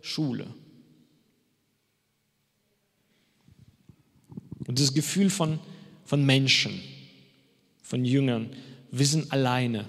[0.00, 0.46] Schule.
[4.66, 5.58] Und das Gefühl von,
[6.04, 6.80] von Menschen,
[7.82, 8.50] von Jüngern,
[8.90, 9.86] wir sind alleine,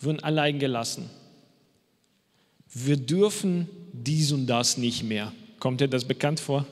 [0.00, 1.10] wir wurden allein gelassen.
[2.72, 5.32] Wir dürfen dies und das nicht mehr.
[5.58, 6.66] Kommt dir das bekannt vor?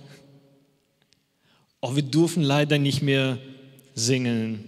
[1.80, 3.38] Oh, wir dürfen leider nicht mehr
[3.94, 4.64] singen.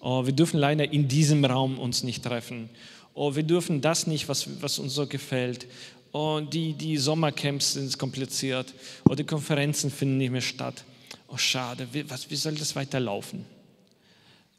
[0.00, 2.70] Oh, wir dürfen leider in diesem Raum uns nicht treffen.
[3.14, 5.66] Oh, wir dürfen das nicht, was, was uns so gefällt.
[6.12, 8.72] Oh, die, die Sommercamps sind kompliziert.
[9.08, 10.84] Oh, die Konferenzen finden nicht mehr statt.
[11.34, 11.88] Oh, schade.
[11.90, 13.44] Wie, was, wie soll das weiterlaufen?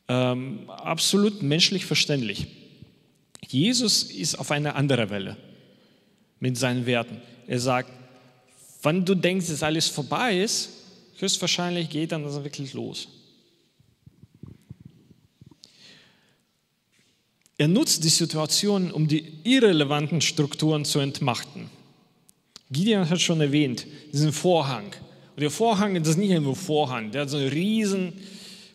[0.09, 2.47] Ähm, absolut menschlich verständlich.
[3.47, 5.37] Jesus ist auf einer anderen Welle
[6.41, 7.21] mit seinen Werten.
[7.47, 7.91] Er sagt,
[8.83, 10.69] wenn du denkst, dass alles vorbei ist,
[11.17, 13.07] höchstwahrscheinlich geht dann das wirklich los.
[17.57, 21.69] Er nutzt die Situation, um die irrelevanten Strukturen zu entmachten.
[22.69, 24.93] Gideon hat schon erwähnt, diesen Vorhang.
[25.35, 28.13] Und der Vorhang, das ist nicht nur Vorhang, der hat so einen riesen,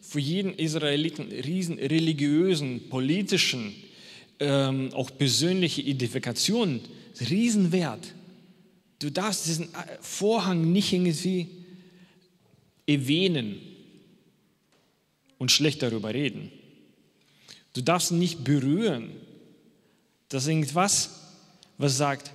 [0.03, 3.75] für jeden Israeliten, riesen religiösen, politischen,
[4.41, 6.81] ähm, auch persönliche Identifikation,
[7.31, 8.15] Riesenwert.
[8.99, 11.49] Du darfst diesen äh, Vorhang nicht irgendwie
[12.87, 13.61] erwähnen
[15.39, 16.51] und schlecht darüber reden.
[17.73, 19.11] Du darfst nicht berühren.
[20.29, 21.21] Das ist irgendwas,
[21.79, 22.33] was sagt,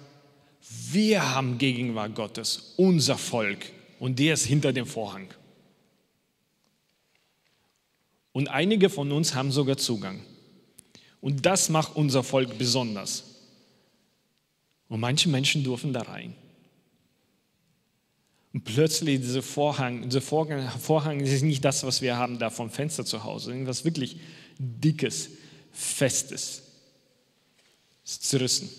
[0.92, 3.66] wir haben Gegenwart Gottes, unser Volk,
[4.06, 5.34] und der ist hinter dem Vorhang.
[8.34, 10.22] Und einige von uns haben sogar Zugang.
[11.22, 13.24] Und das macht unser Volk besonders.
[14.89, 16.36] Und manche Menschen dürfen da rein.
[18.54, 22.70] Und plötzlich dieser Vorhang, dieser Vorhang, Vorhang ist nicht das, was wir haben da vom
[22.70, 24.18] Fenster zu Hause, irgendwas wirklich
[24.60, 25.32] Dickes,
[25.72, 26.62] Festes.
[28.04, 28.70] Ist zerrissen.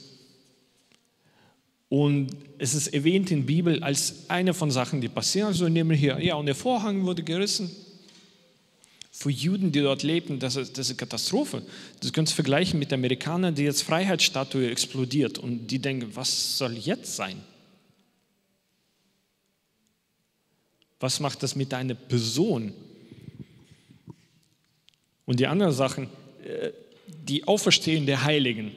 [1.89, 5.49] Und es ist erwähnt in der Bibel als eine von Sachen, die passieren.
[5.49, 7.71] Also nehmen wir hier, ja, und der Vorhang wurde gerissen.
[9.13, 11.63] Für Juden, die dort lebten, das ist, das ist eine Katastrophe.
[12.01, 16.75] Das könnt ihr vergleichen mit Amerikanern, die jetzt Freiheitsstatue explodiert und die denken, was soll
[16.75, 17.41] jetzt sein?
[21.01, 22.73] Was macht das mit deiner Person?
[25.25, 26.09] Und die anderen Sachen,
[26.45, 26.73] äh,
[27.07, 28.73] die Auferstehung der Heiligen.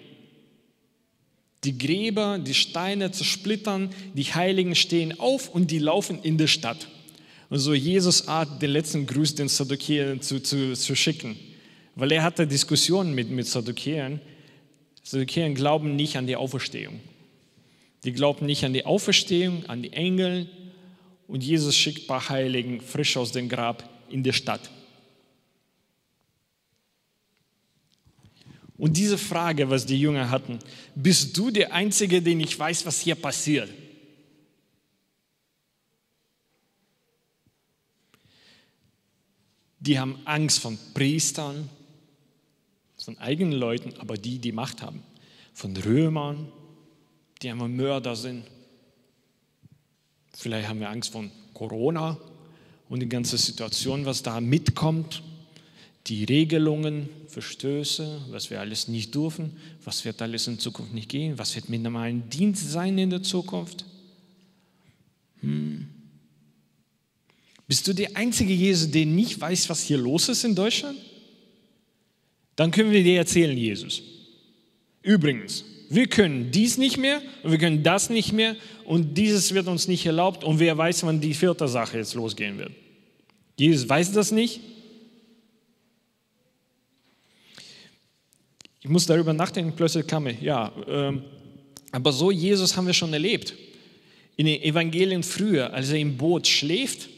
[1.63, 6.87] Die Gräber, die Steine zersplittern, die Heiligen stehen auf und die laufen in der Stadt.
[7.49, 11.37] Und so Jesus Art, den letzten Gruß den Saddukäern zu, zu, zu schicken.
[11.95, 14.21] Weil er hatte Diskussionen mit, mit Saddukäern.
[15.03, 16.99] Saddukäern glauben nicht an die Auferstehung.
[18.05, 20.47] Die glauben nicht an die Auferstehung, an die Engel.
[21.27, 24.69] Und Jesus schickt ein paar Heiligen frisch aus dem Grab in die Stadt.
[28.79, 30.57] Und diese Frage, was die Jünger hatten,
[30.95, 33.69] bist du der Einzige, den ich weiß, was hier passiert?
[39.81, 41.69] Die haben Angst von Priestern,
[42.97, 45.03] von eigenen Leuten, aber die, die Macht haben,
[45.53, 46.49] von Römern,
[47.41, 48.45] die einmal Mörder sind.
[50.33, 52.17] Vielleicht haben wir Angst von Corona
[52.87, 55.21] und die ganze Situation, was da mitkommt
[56.09, 61.37] die Regelungen, Verstöße, was wir alles nicht dürfen, was wird alles in Zukunft nicht gehen,
[61.37, 63.85] was wird mit normalen Dienst sein in der Zukunft.
[65.41, 65.87] Hm.
[67.67, 70.97] Bist du der einzige Jesus, der nicht weiß, was hier los ist in Deutschland?
[72.55, 74.01] Dann können wir dir erzählen, Jesus.
[75.03, 79.67] Übrigens, wir können dies nicht mehr und wir können das nicht mehr und dieses wird
[79.67, 82.71] uns nicht erlaubt und wer weiß, wann die vierte Sache jetzt losgehen wird.
[83.57, 84.61] Jesus weiß das nicht,
[88.81, 91.23] Ich muss darüber nachdenken, plötzlich kam mir, ja, ähm,
[91.91, 93.53] aber so Jesus haben wir schon erlebt.
[94.37, 97.09] In den Evangelien früher, als er im Boot schläft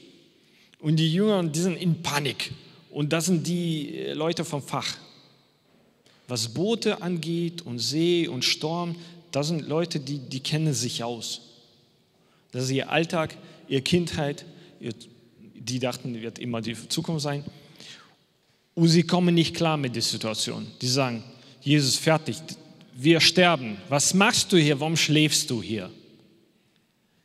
[0.80, 2.52] und die Jünger, die sind in Panik.
[2.89, 4.97] Und das sind die äh, Leute vom Fach.
[6.28, 8.95] Was Boote angeht und See und Sturm,
[9.32, 11.41] das sind Leute, die, die kennen sich aus.
[12.52, 14.45] Das ist ihr Alltag, ihre Kindheit,
[15.54, 17.43] die dachten, wird immer die Zukunft sein.
[18.74, 20.67] Und sie kommen nicht klar mit der Situation.
[20.82, 21.24] Die sagen,
[21.62, 22.38] Jesus, fertig,
[22.95, 23.78] wir sterben.
[23.89, 24.80] Was machst du hier?
[24.80, 25.89] Warum schläfst du hier?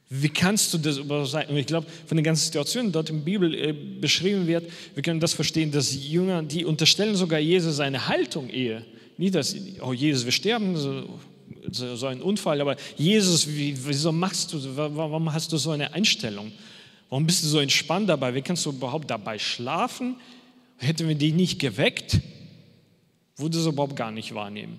[0.09, 1.49] Wie kannst du das überhaupt sein?
[1.49, 4.71] Und ich glaube, von der ganzen Situation, die dort in der Bibel äh, beschrieben wird,
[4.95, 8.83] wir können das verstehen, dass die Jünger, die unterstellen sogar Jesus seine Haltung eher.
[9.19, 14.53] Nicht, dass, oh Jesus, wir sterben, so, so ein Unfall, aber Jesus, wie, wieso machst
[14.53, 16.53] du, warum hast du so eine Einstellung?
[17.09, 18.35] Warum bist du so entspannt dabei?
[18.35, 20.17] Wie kannst du überhaupt dabei schlafen?
[20.77, 22.21] Hätten wir dich nicht geweckt,
[23.37, 24.79] würde es überhaupt gar nicht wahrnehmen.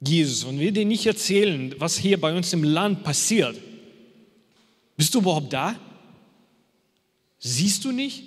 [0.00, 3.60] Jesus, wenn wir dir nicht erzählen, was hier bei uns im Land passiert,
[4.96, 5.78] bist du überhaupt da?
[7.38, 8.24] Siehst du nicht?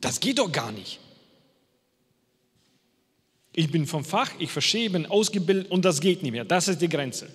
[0.00, 1.00] Das geht doch gar nicht.
[3.52, 6.44] Ich bin vom Fach, ich verstehe, bin ausgebildet und das geht nicht mehr.
[6.44, 7.28] Das ist die Grenze.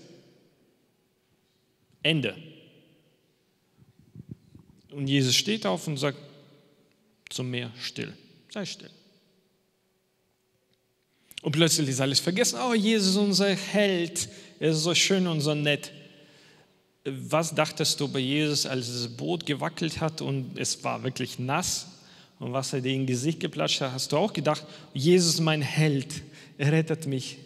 [2.02, 2.53] Ende.
[4.96, 6.18] Und Jesus steht auf und sagt
[7.30, 8.14] zum Meer, still,
[8.52, 8.90] sei still.
[11.42, 12.60] Und plötzlich ist alles vergessen.
[12.66, 14.30] Oh, Jesus, unser Held,
[14.60, 15.92] er ist so schön und so nett.
[17.06, 21.88] Was dachtest du bei Jesus, als das Boot gewackelt hat und es war wirklich nass
[22.40, 23.92] und Wasser dir in Gesicht geplatscht hat?
[23.92, 26.22] Hast du auch gedacht, Jesus, mein Held,
[26.58, 27.38] er rettet mich.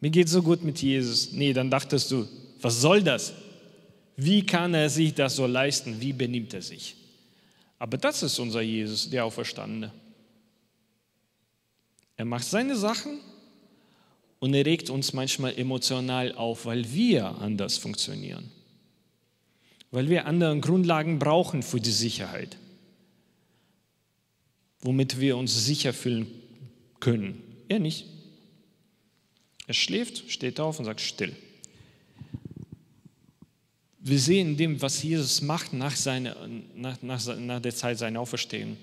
[0.00, 1.32] Mir geht so gut mit Jesus.
[1.32, 2.28] Nee, dann dachtest du,
[2.60, 3.32] was soll das?
[4.20, 6.00] Wie kann er sich das so leisten?
[6.00, 6.96] Wie benimmt er sich?
[7.78, 9.92] Aber das ist unser Jesus, der Auferstandene.
[12.16, 13.20] Er macht seine Sachen
[14.40, 18.50] und er regt uns manchmal emotional auf, weil wir anders funktionieren.
[19.92, 22.56] Weil wir andere Grundlagen brauchen für die Sicherheit,
[24.80, 26.26] womit wir uns sicher fühlen
[26.98, 27.40] können.
[27.68, 28.06] Er nicht.
[29.68, 31.36] Er schläft, steht auf und sagt still.
[34.08, 36.34] Wir sehen dem, was Jesus macht nach, seiner,
[36.74, 38.78] nach, nach, nach der Zeit seiner Auferstehung,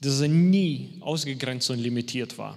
[0.00, 2.56] dass er nie ausgegrenzt und limitiert war.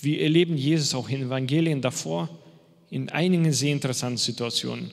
[0.00, 2.30] Wir erleben Jesus auch in Evangelien davor
[2.88, 4.90] in einigen sehr interessanten Situationen.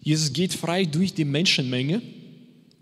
[0.00, 2.02] Jesus geht frei durch die Menschenmenge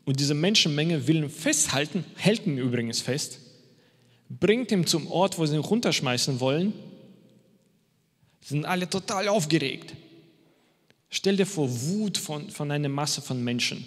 [0.04, 3.38] und diese Menschenmenge will ihn festhalten, hält ihn übrigens fest,
[4.28, 6.74] bringt ihn zum Ort, wo sie ihn runterschmeißen wollen
[8.40, 9.94] sind alle total aufgeregt.
[11.10, 13.84] Stell dir vor, Wut von, von einer Masse von Menschen,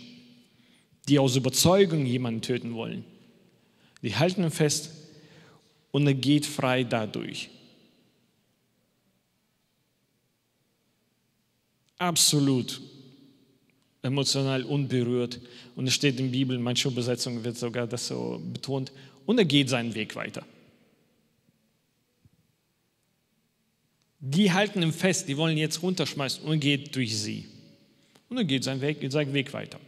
[1.08, 3.06] die aus Überzeugung jemanden töten wollen.
[4.02, 4.92] Die halten ihn fest
[5.92, 7.50] und er geht frei dadurch.
[11.98, 12.82] Absolut
[14.04, 15.39] emotional unberührt.
[15.76, 18.92] Und es steht in der Bibel, in manchen Übersetzungen wird sogar das so betont.
[19.26, 20.46] Und er geht seinen Weg weiter.
[24.25, 27.45] Die halten ihn fest, die wollen ihn jetzt runterschmeißen und geht durch sie.
[28.29, 29.81] Und dann geht sein Weg, sein Weg weiter.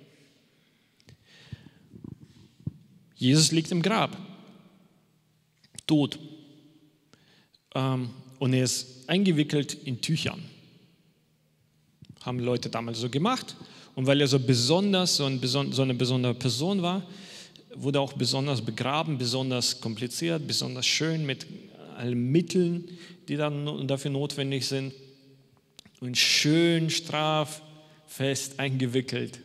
[3.15, 4.17] Jesus liegt im Grab,
[5.87, 6.19] tot.
[7.75, 10.43] Ähm, und er ist eingewickelt in Tüchern.
[12.19, 13.55] Haben Leute damals so gemacht.
[13.95, 17.07] Und weil er so besonders, so eine besondere Person war,
[17.73, 21.47] wurde auch besonders begraben, besonders kompliziert, besonders schön mit
[21.95, 22.89] allen Mitteln,
[23.27, 24.93] die dann dafür notwendig sind.
[25.99, 29.39] Und schön straffest eingewickelt.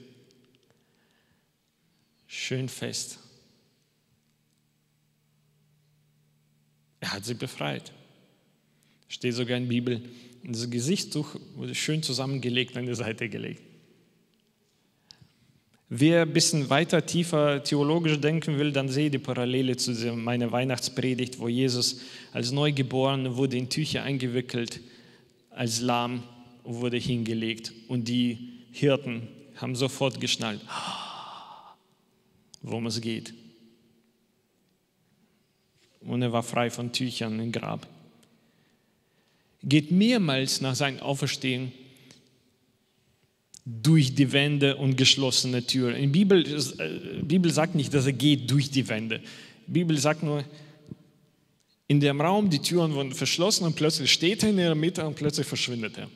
[2.26, 3.18] Schön fest.
[7.00, 7.92] Er hat sie befreit.
[9.08, 10.02] Steht sogar in der Bibel.
[10.44, 13.62] Und das Gesichtstuch wurde schön zusammengelegt an die Seite gelegt.
[15.92, 21.40] Wer ein bisschen weiter, tiefer theologisch denken will, dann sehe die Parallele zu meiner Weihnachtspredigt,
[21.40, 24.78] wo Jesus als Neugeborener wurde in Tücher eingewickelt,
[25.50, 26.22] als Lamm
[26.62, 27.72] wurde hingelegt.
[27.88, 28.38] Und die
[28.70, 29.26] Hirten
[29.56, 30.60] haben sofort geschnallt,
[32.62, 33.34] worum es geht.
[36.02, 37.88] Und er war frei von Tüchern im Grab.
[39.64, 41.72] Geht mehrmals nach seiner Auferstehung
[43.64, 46.00] durch die Wände und geschlossene Türen.
[46.00, 49.20] Die Bibel, äh, Bibel sagt nicht, dass er geht durch die Wände.
[49.66, 50.44] Die Bibel sagt nur,
[51.86, 55.16] in dem Raum, die Türen wurden verschlossen und plötzlich steht er in der Mitte und
[55.16, 56.08] plötzlich verschwindet er.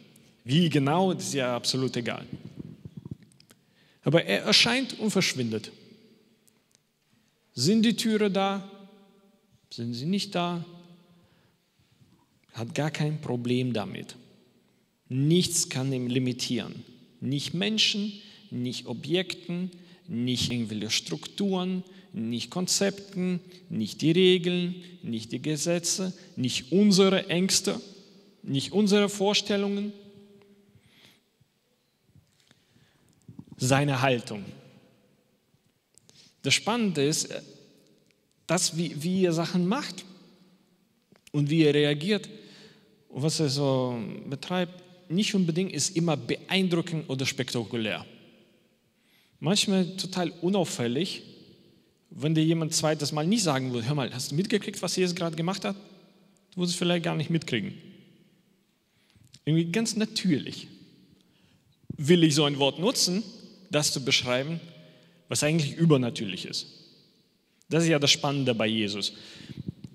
[0.44, 2.24] Wie genau, das ist ja absolut egal.
[4.02, 5.72] Aber er erscheint und verschwindet.
[7.54, 8.70] Sind die Türen da?
[9.70, 10.64] Sind sie nicht da?
[12.52, 14.16] Hat gar kein Problem damit.
[15.08, 16.84] Nichts kann ihn limitieren.
[17.24, 18.12] Nicht Menschen,
[18.50, 19.70] nicht Objekten,
[20.06, 27.80] nicht irgendwelche Strukturen, nicht Konzepten, nicht die Regeln, nicht die Gesetze, nicht unsere Ängste,
[28.42, 29.94] nicht unsere Vorstellungen.
[33.56, 34.44] Seine Haltung.
[36.42, 37.30] Das Spannende ist,
[38.46, 40.04] dass wie, wie er Sachen macht
[41.32, 42.28] und wie er reagiert
[43.08, 43.98] und was er so
[44.28, 48.04] betreibt, nicht unbedingt ist immer beeindruckend oder spektakulär.
[49.40, 51.22] Manchmal total unauffällig,
[52.16, 55.16] Wenn dir jemand zweites Mal nicht sagen will, hör mal, hast du mitgekriegt, was Jesus
[55.16, 55.74] gerade gemacht hat?
[56.54, 57.74] Du wirst es vielleicht gar nicht mitkriegen.
[59.44, 60.68] Irgendwie ganz natürlich
[61.96, 63.24] will ich so ein Wort nutzen,
[63.70, 64.60] das zu beschreiben,
[65.28, 66.66] was eigentlich übernatürlich ist.
[67.68, 69.14] Das ist ja das Spannende bei Jesus.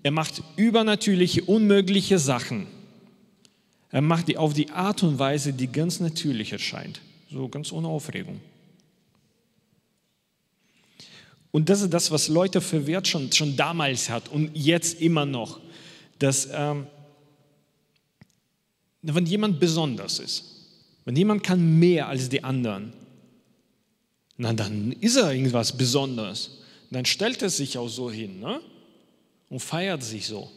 [0.03, 2.67] Er macht übernatürliche, unmögliche Sachen.
[3.91, 7.01] Er macht die auf die Art und Weise, die ganz natürlich erscheint.
[7.31, 8.39] So ganz ohne Aufregung.
[11.51, 15.59] Und das ist das, was Leute verwehrt schon, schon damals hat und jetzt immer noch.
[16.19, 16.85] Dass, ähm,
[19.01, 20.43] wenn jemand besonders ist,
[21.05, 22.93] wenn jemand kann mehr als die anderen,
[24.37, 26.59] na, dann ist er irgendwas Besonderes.
[26.91, 28.61] Dann stellt er sich auch so hin ne?
[29.49, 30.51] und feiert sich so.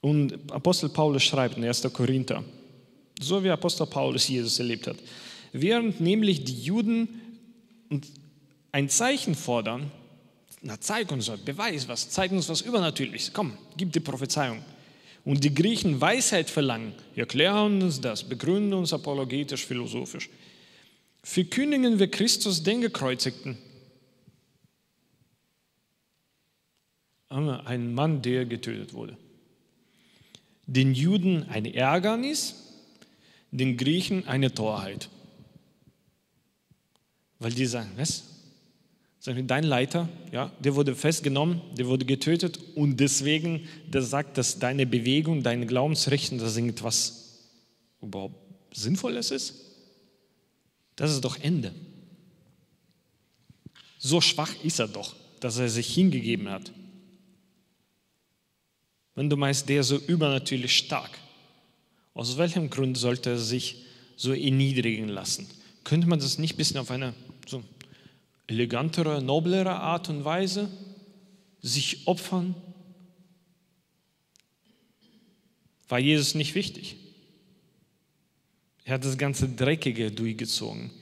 [0.00, 1.92] Und Apostel Paulus schreibt in 1.
[1.92, 2.44] Korinther,
[3.20, 4.96] so wie Apostel Paulus Jesus erlebt hat,
[5.52, 7.08] während nämlich die Juden
[8.70, 9.90] ein Zeichen fordern,
[10.62, 14.62] na zeig uns, beweis was, zeig uns was Übernatürliches, komm, gib die Prophezeiung.
[15.24, 20.30] Und die Griechen Weisheit verlangen, erklären uns das, begründen uns apologetisch, philosophisch.
[21.22, 23.58] Verkündigen wir Christus den Gekreuzigten.
[27.28, 29.16] Ein Mann, der getötet wurde.
[30.68, 32.54] Den Juden ein Ärgernis,
[33.50, 35.08] den Griechen eine Torheit.
[37.38, 38.24] Weil die sagen, was?
[39.24, 44.86] Dein Leiter, ja, der wurde festgenommen, der wurde getötet und deswegen, der sagt, dass deine
[44.86, 47.48] Bewegung, deine Glaubensrichtung, dass irgendwas
[48.00, 48.36] überhaupt
[48.74, 49.54] Sinnvolles ist.
[50.96, 51.74] Das ist doch Ende.
[53.98, 56.72] So schwach ist er doch, dass er sich hingegeben hat.
[59.18, 61.10] Wenn du meinst, der so übernatürlich stark,
[62.14, 65.48] aus welchem Grund sollte er sich so erniedrigen lassen?
[65.82, 67.14] Könnte man das nicht ein bisschen auf eine
[67.44, 67.64] so
[68.46, 70.70] elegantere, noblere Art und Weise
[71.60, 72.54] sich opfern?
[75.88, 76.94] War Jesus nicht wichtig?
[78.84, 80.92] Er hat das ganze Dreckige durchgezogen.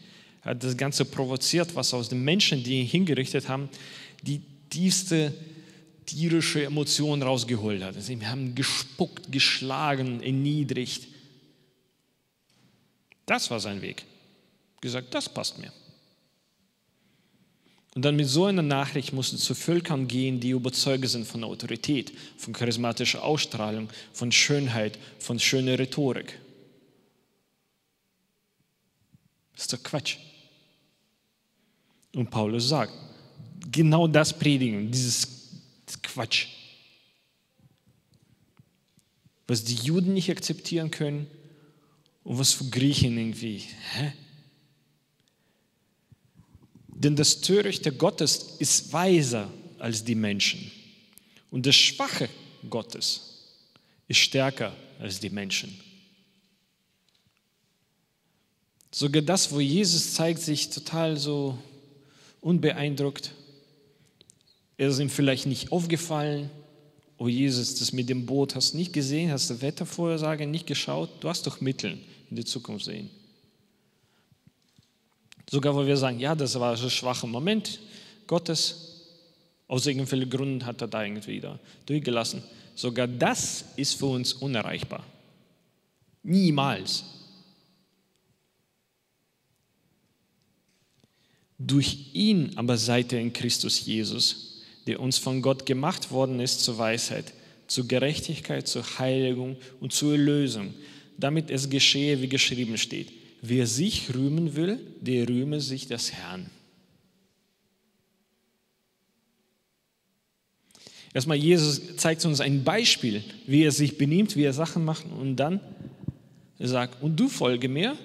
[0.41, 3.69] Er hat das Ganze provoziert, was aus den Menschen, die ihn hingerichtet haben,
[4.23, 4.41] die
[4.71, 5.35] tiefste
[6.07, 8.01] tierische Emotion rausgeholt hat.
[8.01, 11.09] Sie haben gespuckt, geschlagen, erniedrigt.
[13.27, 14.05] Das war sein Weg.
[14.81, 15.73] Gesagt, das passt mir.
[17.95, 21.43] Und dann mit so einer Nachricht musst du zu Völkern gehen, die überzeugt sind von
[21.43, 26.39] Autorität, von charismatischer Ausstrahlung, von Schönheit, von schöner Rhetorik.
[29.55, 30.19] Das ist doch Quatsch.
[32.15, 32.93] Und Paulus sagt,
[33.73, 35.36] genau das predigen, dieses
[36.07, 36.47] Quatsch.
[39.47, 41.27] Was die Juden nicht akzeptieren können
[42.25, 43.65] und was für Griechen irgendwie.
[43.93, 44.13] Hä?
[46.89, 50.71] Denn das Törichte Gottes ist weiser als die Menschen.
[51.51, 52.29] Und das Schwache
[52.71, 53.45] Gottes
[54.09, 55.79] ist stärker als die Menschen.
[58.91, 61.59] Sogar das, wo Jesus zeigt sich total so
[62.41, 63.33] unbeeindruckt.
[64.79, 66.51] Er ist ihm vielleicht nicht aufgefallen.
[67.18, 71.09] Oh Jesus, das mit dem Boot hast du nicht gesehen, hast du Wettervorhersage nicht geschaut.
[71.20, 71.99] Du hast doch Mittel
[72.31, 73.09] in die Zukunft sehen.
[75.49, 77.81] Sogar wo wir sagen, ja, das war ein schwacher Moment
[78.27, 78.97] Gottes,
[79.68, 82.43] aus irgendwelchen Gründen hat er da irgendwie da durchgelassen.
[82.74, 85.05] Sogar das ist für uns unerreichbar.
[86.22, 87.05] Niemals.
[91.59, 94.46] Durch ihn aber seid ihr in Christus Jesus,
[94.87, 97.32] der uns von Gott gemacht worden ist zur Weisheit,
[97.66, 100.74] zur Gerechtigkeit, zur Heiligung und zur Erlösung,
[101.18, 103.12] damit es geschehe, wie geschrieben steht.
[103.43, 106.51] Wer sich rühmen will, der rühme sich des Herrn.
[111.16, 115.37] Erstmal, Jesus zeigt uns ein Beispiel, wie er sich benimmt, wie er Sachen macht und
[115.37, 115.61] dann
[116.59, 117.97] sagt, und du folge mir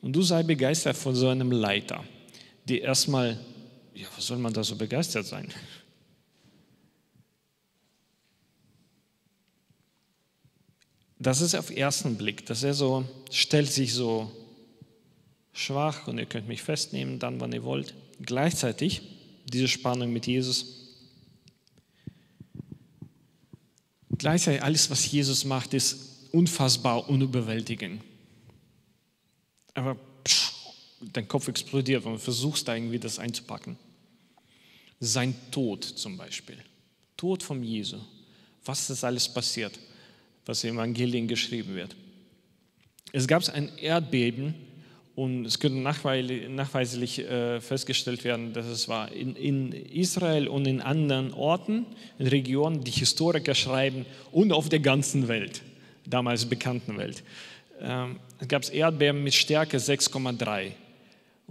[0.00, 2.02] und du sei begeistert von so einem Leiter,
[2.68, 3.38] der erstmal,
[3.94, 5.48] ja, was soll man da so begeistert sein?
[11.22, 14.32] Das ist auf ersten Blick, dass er so stellt sich so
[15.52, 17.94] schwach und ihr könnt mich festnehmen, dann, wann ihr wollt.
[18.20, 19.02] Gleichzeitig
[19.44, 20.98] diese Spannung mit Jesus.
[24.18, 28.02] Gleichzeitig alles, was Jesus macht, ist unfassbar unüberwältigend.
[29.74, 29.96] Aber
[30.26, 30.52] pff,
[31.12, 33.76] dein Kopf explodiert, wenn du versuchst, da irgendwie das einzupacken.
[34.98, 36.58] Sein Tod zum Beispiel.
[37.16, 37.98] Tod von Jesu.
[38.64, 39.78] Was ist alles passiert,
[40.46, 41.94] was im Evangelien geschrieben wird.
[43.12, 44.54] Es gab ein Erdbeben
[45.14, 51.34] Und es könnte nachweislich äh, festgestellt werden, dass es war in, Israel und in anderen
[51.34, 51.84] Orten,
[52.18, 55.60] in Regionen, die Historiker schreiben, und auf der ganzen Welt,
[56.06, 57.22] damals bekannten Welt.
[57.80, 60.72] Ähm, gab es Erdbeben mit Stärke 6,3.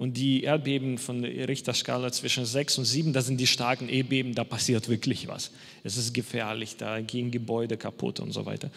[0.02, 4.34] Und die Erdbeben von der Richterskala zwischen 6 und 7, das sind die starken Erdbeben,
[4.34, 5.52] da passiert wirklich was.
[5.84, 8.72] Es ist gefährlich, da gehen Gebäude kaputt und so weiter.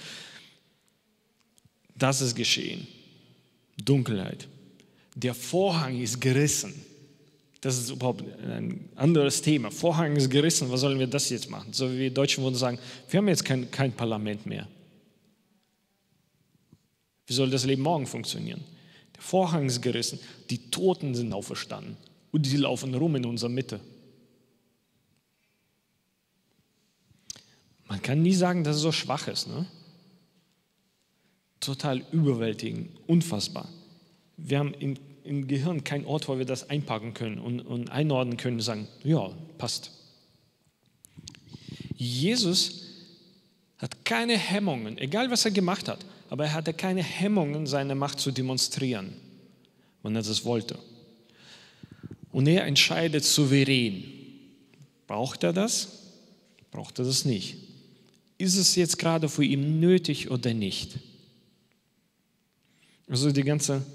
[1.97, 2.87] Das ist geschehen.
[3.83, 4.47] Dunkelheit.
[5.15, 6.75] Der Vorhang ist gerissen.
[7.63, 9.71] Das ist überhaupt ein anderes Thema.
[9.71, 11.73] Vorhang ist gerissen, was sollen wir das jetzt machen?
[11.73, 14.69] So wie die Deutschen würden sagen, wir haben jetzt kein, kein Parlament mehr.
[17.27, 18.63] Wie soll das Leben morgen funktionieren?
[19.25, 20.19] Der Vorhang ist gerissen,
[20.51, 21.97] die Toten sind auferstanden
[22.31, 23.81] und die laufen rum in unserer Mitte.
[27.89, 29.49] Man kann nie sagen, dass es so schwach ist.
[29.49, 29.67] Ne?
[31.59, 33.67] Total überwältigend, unfassbar.
[34.37, 38.37] Wir haben im, im Gehirn keinen Ort, wo wir das einpacken können und, und einordnen
[38.37, 39.91] können und sagen, ja, passt.
[41.97, 42.83] Jesus
[43.79, 46.05] hat keine Hemmungen, egal was er gemacht hat,
[46.35, 49.13] aber er hatte keine Hemmungen, seine Macht zu demonstrieren,
[50.03, 50.77] wenn er das wollte.
[52.33, 54.03] Und er entscheidet souverän.
[55.07, 56.11] Braucht er das?
[56.73, 57.55] Braucht er das nicht?
[58.37, 60.99] Ist es jetzt gerade für ihn nötig oder nicht?
[63.09, 63.87] Also die ganze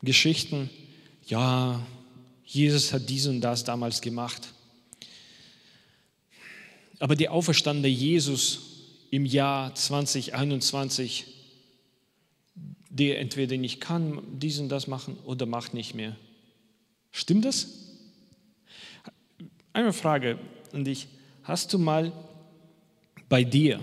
[0.00, 0.70] Geschichten,
[1.26, 1.84] ja,
[2.44, 4.46] Jesus hat dies und das damals gemacht.
[7.00, 8.60] Aber der auferstandene Jesus
[9.10, 11.34] im Jahr 2021,
[12.90, 16.16] der entweder nicht kann dies und das machen oder macht nicht mehr.
[17.10, 17.68] Stimmt das?
[19.72, 20.38] Eine Frage
[20.72, 21.08] an dich.
[21.42, 22.12] Hast du mal
[23.28, 23.80] bei dir,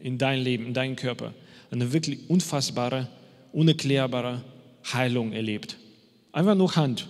[0.00, 1.34] in deinem Leben, in deinem Körper,
[1.70, 3.08] eine wirklich unfassbare,
[3.52, 4.42] unerklärbare
[4.92, 5.76] Heilung erlebt.
[6.32, 7.08] Einfach nur Hand.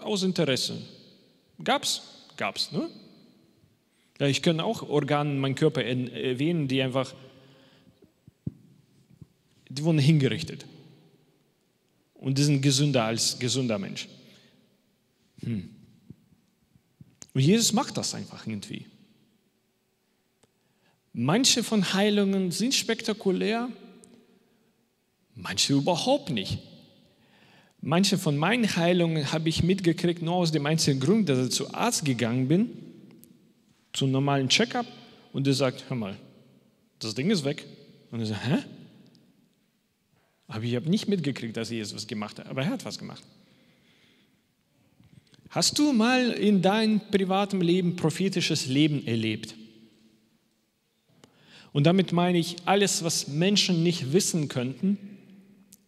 [0.00, 0.78] Aus Interesse.
[1.62, 2.02] Gab's?
[2.36, 2.88] Gab's, ne?
[4.18, 7.14] Ja, ich kann auch Organe in meinem Körper erwähnen, die einfach,
[9.70, 10.66] die wurden hingerichtet.
[12.14, 14.08] Und die sind gesünder als gesunder Mensch.
[15.40, 15.70] Hm.
[17.32, 18.86] Und Jesus macht das einfach irgendwie.
[21.12, 23.68] Manche von Heilungen sind spektakulär,
[25.42, 26.58] Manche überhaupt nicht.
[27.80, 31.72] Manche von meinen Heilungen habe ich mitgekriegt nur aus dem einzigen Grund, dass ich zu
[31.72, 32.70] Arzt gegangen bin,
[33.92, 34.86] zum normalen Checkup
[35.32, 36.16] und der sagt, hör mal,
[36.98, 37.64] das Ding ist weg.
[38.10, 38.58] Und ich sage, hä?
[40.50, 43.22] Aber ich habe nicht mitgekriegt, dass Jesus was gemacht hat, aber er hat was gemacht.
[45.48, 49.54] Hast du mal in deinem privaten Leben prophetisches Leben erlebt?
[51.72, 54.98] Und damit meine ich alles, was Menschen nicht wissen könnten,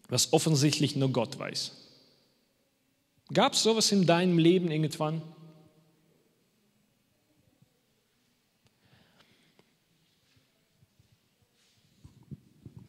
[0.07, 1.73] was offensichtlich nur Gott weiß.
[3.33, 5.21] Gab es sowas in deinem Leben irgendwann?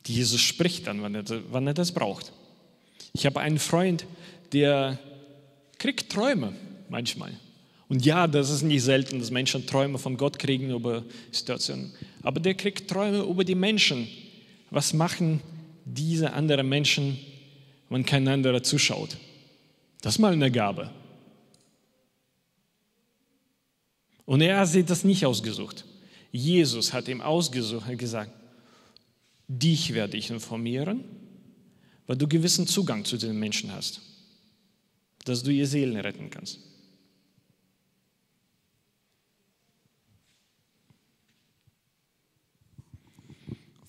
[0.06, 2.32] Jesus spricht dann, wann er, wann er das braucht.
[3.12, 4.06] Ich habe einen Freund,
[4.52, 4.98] der
[5.78, 6.54] kriegt Träume
[6.88, 7.32] manchmal.
[7.88, 11.92] Und ja, das ist nicht selten, dass Menschen Träume von Gott kriegen über Situationen.
[12.22, 14.08] Aber der kriegt Träume über die Menschen.
[14.70, 15.40] Was machen
[15.84, 17.18] diese anderen Menschen,
[17.88, 19.16] wenn kein anderer zuschaut.
[20.00, 20.90] Das ist mal eine Gabe.
[24.26, 25.84] Und er hat sich das nicht ausgesucht.
[26.32, 28.30] Jesus hat ihm ausgesucht und gesagt,
[29.48, 31.04] dich werde ich informieren,
[32.06, 34.00] weil du gewissen Zugang zu den Menschen hast,
[35.24, 36.60] dass du ihr Seelen retten kannst.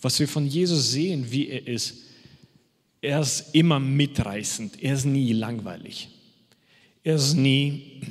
[0.05, 1.95] was wir von Jesus sehen, wie er ist,
[3.01, 6.09] er ist immer mitreißend, er ist nie langweilig.
[7.03, 8.01] Er ist nie,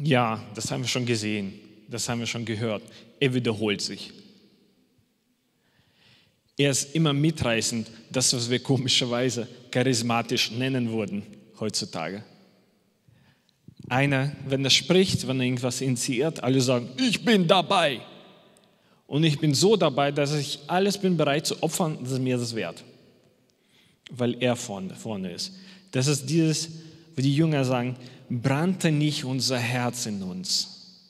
[0.00, 1.54] ja, das haben wir schon gesehen,
[1.88, 2.84] das haben wir schon gehört,
[3.18, 4.12] er wiederholt sich.
[6.60, 11.22] Er ist immer mitreißend, das, was wir komischerweise charismatisch nennen würden
[11.58, 12.22] heutzutage.
[13.88, 18.02] Einer, wenn er spricht, wenn er irgendwas initiiert, alle sagen, ich bin dabei.
[19.06, 22.36] Und ich bin so dabei, dass ich alles bin bereit zu opfern, das ist mir
[22.36, 22.84] das wert.
[24.10, 25.54] Weil er vorne, vorne ist.
[25.92, 26.68] Das ist dieses,
[27.16, 27.96] wie die Jünger sagen,
[28.28, 31.08] brannte nicht unser Herz in uns,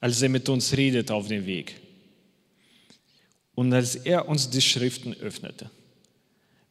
[0.00, 1.87] als er mit uns redet auf dem Weg.
[3.58, 5.68] Und als er uns die Schriften öffnete,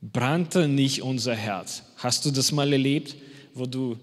[0.02, 1.84] brannte nicht unser Herz.
[1.98, 3.18] Hast du das mal erlebt,
[3.54, 3.98] wo du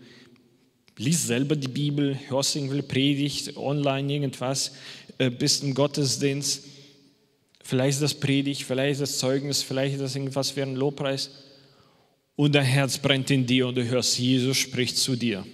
[0.99, 4.73] liest selber die Bibel, hörst irgendwie Predigt, online irgendwas
[5.17, 6.65] äh, bist im Gottesdienst,
[7.63, 11.31] vielleicht das Predigt, vielleicht das Zeugnis, vielleicht das irgendwas für ein Lobpreis.
[12.37, 15.47] und dein Herz brennt in dir und du hörst, Jesus spricht zu dir.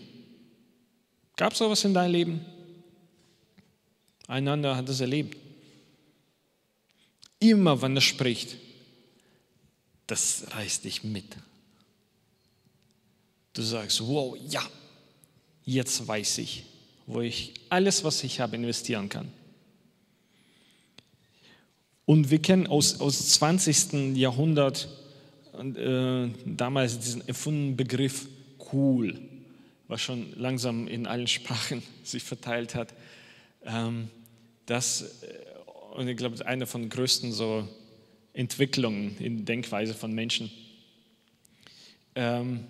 [1.36, 2.40] Gab es sowas in deinem Leben?
[4.26, 5.36] Einander hat es erlebt.
[7.40, 8.56] Immer wenn er spricht,
[10.06, 11.36] das reißt dich mit.
[13.52, 14.62] Du sagst, wow, ja,
[15.64, 16.64] jetzt weiß ich,
[17.06, 19.32] wo ich alles, was ich habe, investieren kann.
[22.04, 24.16] Und wir kennen aus, aus 20.
[24.16, 24.88] Jahrhundert
[25.54, 28.26] äh, damals diesen erfundenen Begriff
[28.72, 29.20] cool,
[29.88, 32.92] was schon langsam in allen Sprachen sich verteilt hat.
[33.64, 34.08] Ähm,
[34.66, 35.49] das, äh,
[35.94, 37.66] und ich glaube, eine von den größten so
[38.32, 40.50] Entwicklungen in der Denkweise von Menschen.
[42.14, 42.64] Ähm,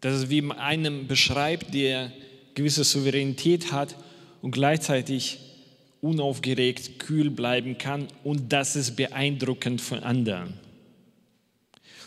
[0.00, 2.12] dass es wie einem beschreibt, der
[2.54, 3.96] gewisse Souveränität hat
[4.40, 5.38] und gleichzeitig
[6.00, 10.54] unaufgeregt, kühl bleiben kann und das ist beeindruckend für anderen.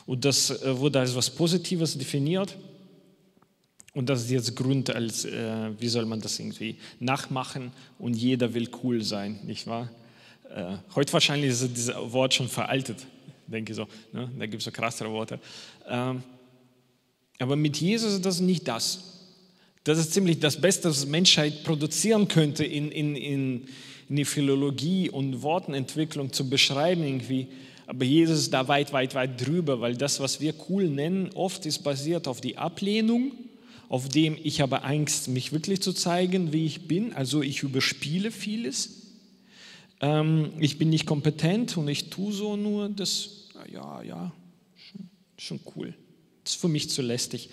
[0.05, 2.57] Und das äh, wurde als was Positives definiert
[3.95, 8.53] und das ist jetzt Grund, als äh, wie soll man das irgendwie nachmachen und jeder
[8.53, 9.89] will cool sein, nicht wahr?
[10.53, 12.97] Äh, heute wahrscheinlich ist dieses Wort schon veraltet,
[13.47, 13.87] denke ich so.
[14.11, 14.29] Ne?
[14.37, 15.39] Da gibt es so krassere Worte.
[15.87, 16.21] Ähm,
[17.39, 18.99] aber mit Jesus ist das nicht das.
[19.85, 23.67] Das ist ziemlich das Beste, was Menschheit produzieren könnte in, in, in,
[24.09, 27.47] in die Philologie und Wortenentwicklung zu beschreiben irgendwie.
[27.87, 31.65] Aber Jesus ist da weit, weit, weit drüber, weil das, was wir cool nennen, oft
[31.65, 33.31] ist basiert auf die Ablehnung,
[33.89, 37.13] auf dem ich habe Angst, mich wirklich zu zeigen, wie ich bin.
[37.13, 39.05] Also ich überspiele vieles.
[40.01, 44.31] Ähm, ich bin nicht kompetent und ich tue so nur das, ja, ja,
[44.75, 45.93] schon, schon cool.
[46.43, 47.49] Das ist für mich zu lästig.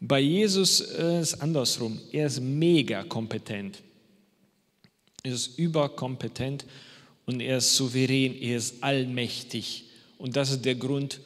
[0.00, 2.00] Bei Jesus äh, ist andersrum.
[2.12, 3.82] Er ist mega kompetent.
[5.22, 6.66] Er ist überkompetent
[7.24, 9.84] und er ist souverän, er ist allmächtig.
[10.18, 11.20] Und das ist der Grund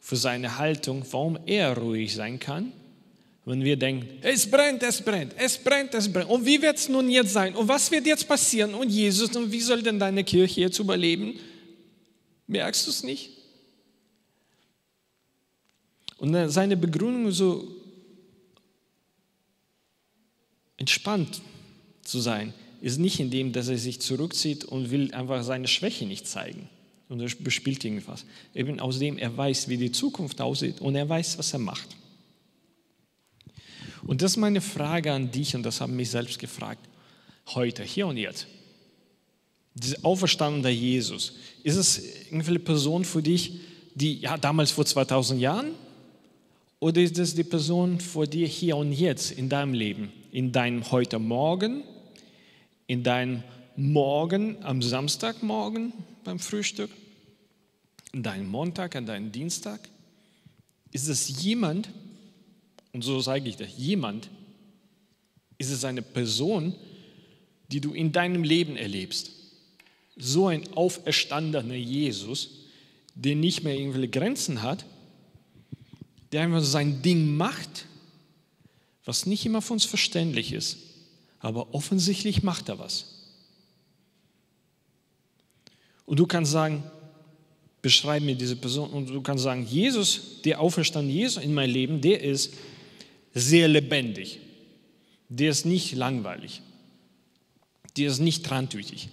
[0.00, 2.72] für seine Haltung, warum er ruhig sein kann.
[3.46, 6.30] Wenn wir denken, es brennt, es brennt, es brennt, es brennt.
[6.30, 7.54] Und wie wird es nun jetzt sein?
[7.54, 8.72] Und was wird jetzt passieren?
[8.74, 11.38] Und Jesus, und wie soll denn deine Kirche jetzt überleben?
[12.46, 13.30] Merkst du es nicht?
[16.16, 17.68] Und seine Begründung so
[20.78, 21.42] entspannt
[22.02, 26.06] zu sein, ist nicht in dem, dass er sich zurückzieht und will einfach seine Schwäche
[26.06, 26.68] nicht zeigen
[27.08, 28.24] und er bespielt irgendwas.
[28.54, 31.96] Eben aus dem, er weiß, wie die Zukunft aussieht und er weiß, was er macht.
[34.06, 36.86] Und das ist meine Frage an dich und das haben mich selbst gefragt.
[37.48, 38.46] Heute, hier und jetzt.
[39.74, 43.60] Dieser auferstandene Jesus, ist es irgendeine Person für dich,
[43.94, 45.72] die ja damals vor 2000 Jahren
[46.84, 50.90] oder ist es die Person vor dir hier und jetzt in deinem Leben, in deinem
[50.90, 51.82] heute Morgen,
[52.86, 53.42] in deinem
[53.74, 55.92] Morgen am Samstagmorgen
[56.24, 56.90] beim Frühstück,
[58.12, 59.80] in deinem Montag, an deinem Dienstag?
[60.92, 61.88] Ist es jemand,
[62.94, 64.30] und so sage ich das, jemand,
[65.58, 66.74] ist es eine Person,
[67.68, 69.32] die du in deinem Leben erlebst?
[70.16, 72.50] So ein auferstandener Jesus,
[73.16, 74.86] der nicht mehr irgendwelche Grenzen hat,
[76.30, 77.86] der einfach sein Ding macht,
[79.04, 80.78] was nicht immer für uns verständlich ist,
[81.40, 83.06] aber offensichtlich macht er was.
[86.06, 86.84] Und du kannst sagen,
[87.82, 92.00] beschreib mir diese Person und du kannst sagen, Jesus, der Auferstand Jesus in mein Leben,
[92.00, 92.54] der ist
[93.34, 94.38] sehr lebendig.
[95.28, 96.62] Der ist nicht langweilig.
[97.96, 99.08] Der ist nicht trantütig.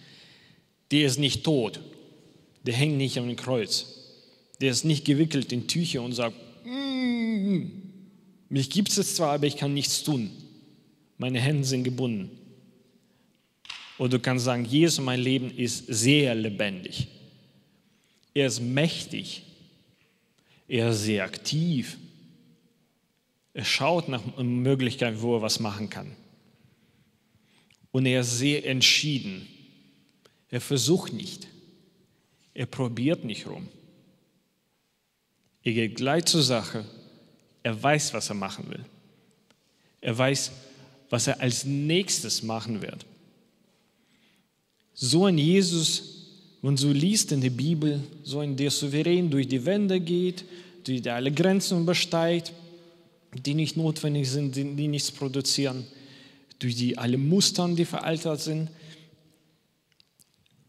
[0.91, 1.79] Der ist nicht tot.
[2.65, 3.87] Der hängt nicht am Kreuz.
[4.59, 7.65] Der ist nicht gewickelt in Tücher und sagt, mm,
[8.49, 10.29] mich gibt es zwar, aber ich kann nichts tun.
[11.17, 12.29] Meine Hände sind gebunden.
[13.97, 17.07] Oder du kannst sagen, Jesus, mein Leben ist sehr lebendig.
[18.33, 19.43] Er ist mächtig.
[20.67, 21.97] Er ist sehr aktiv.
[23.53, 26.15] Er schaut nach Möglichkeiten, wo er was machen kann.
[27.91, 29.47] Und er ist sehr entschieden.
[30.49, 31.47] Er versucht nicht.
[32.53, 33.67] Er probiert nicht rum.
[35.63, 36.85] Er geht gleich zur Sache.
[37.63, 38.83] Er weiß, was er machen will.
[39.99, 40.51] Er weiß,
[41.09, 43.05] was er als nächstes machen wird.
[44.93, 46.21] So ein Jesus,
[46.61, 50.45] wenn du liest in der Bibel, so ein, der souverän durch die Wände geht,
[50.87, 52.53] die alle Grenzen übersteigt,
[53.33, 55.85] die nicht notwendig sind, die, die nichts produzieren,
[56.59, 58.69] durch die alle Mustern, die veraltet sind.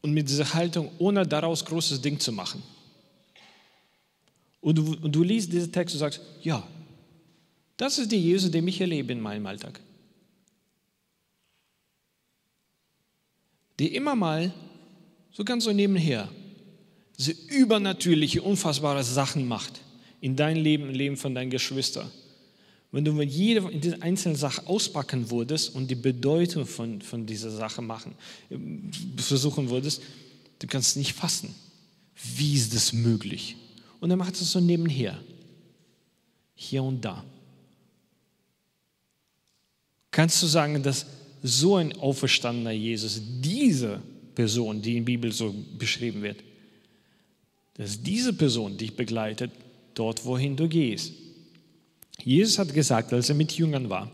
[0.00, 2.62] Und mit dieser Haltung, ohne daraus großes Ding zu machen.
[4.60, 6.66] Und du, und du liest diesen Text und sagst, ja,
[7.76, 9.80] das ist der Jesus, den ich erlebe in meinem Alltag.
[13.78, 14.52] Die immer mal,
[15.32, 16.28] so ganz so nebenher,
[17.18, 19.80] diese übernatürliche, unfassbare Sachen macht
[20.20, 22.10] in dein Leben, im Leben von deinen Geschwistern.
[22.92, 28.14] Wenn du jede einzelne Sache auspacken würdest und die Bedeutung von, von dieser Sache machen,
[29.16, 30.02] versuchen würdest,
[30.58, 31.54] du kannst nicht fassen.
[32.36, 33.56] Wie ist das möglich?
[33.98, 35.18] Und er macht es so nebenher,
[36.54, 37.24] hier und da.
[40.10, 41.06] Kannst du sagen, dass
[41.42, 44.02] so ein auferstandener Jesus, diese
[44.34, 46.44] Person, die in der Bibel so beschrieben wird,
[47.74, 49.50] dass diese Person dich begleitet,
[49.94, 51.21] dort, wohin du gehst?
[52.22, 54.10] Jesus hat gesagt, als er mit Jüngern war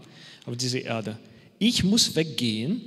[0.47, 1.19] auf dieser Erde,
[1.59, 2.81] ich muss weggehen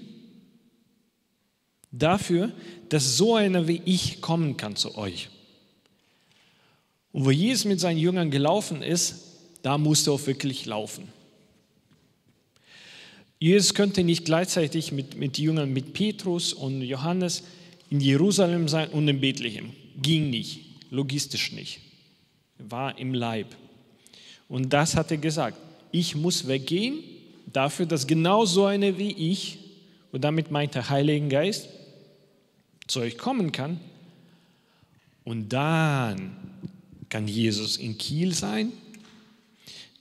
[1.92, 2.52] dafür,
[2.90, 5.30] dass so einer wie ich kommen kann zu euch.
[7.12, 9.16] Und wo Jesus mit seinen Jüngern gelaufen ist,
[9.62, 11.10] da musste er auch wirklich laufen.
[13.40, 17.44] Jesus könnte nicht gleichzeitig mit, mit Jüngern, mit Petrus und Johannes
[17.90, 19.72] in Jerusalem sein und in Bethlehem.
[20.02, 20.60] Ging nicht,
[20.90, 21.80] logistisch nicht.
[22.60, 23.48] War im Leib.
[24.52, 25.58] Und das hat er gesagt.
[25.94, 27.00] Ich muss weggehen
[27.54, 29.58] dafür, dass genau so eine wie ich,
[30.12, 31.70] und damit meint der Heilige Geist,
[32.86, 33.80] zu euch kommen kann.
[35.24, 36.36] Und dann
[37.08, 38.74] kann Jesus in Kiel sein,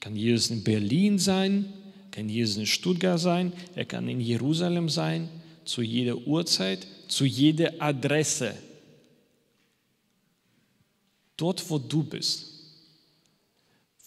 [0.01, 1.71] kann Jesus in Berlin sein,
[2.11, 5.29] kann Jesus in Stuttgart sein, er kann in Jerusalem sein,
[5.63, 8.53] zu jeder Uhrzeit, zu jeder Adresse.
[11.37, 12.50] Dort, wo du bist.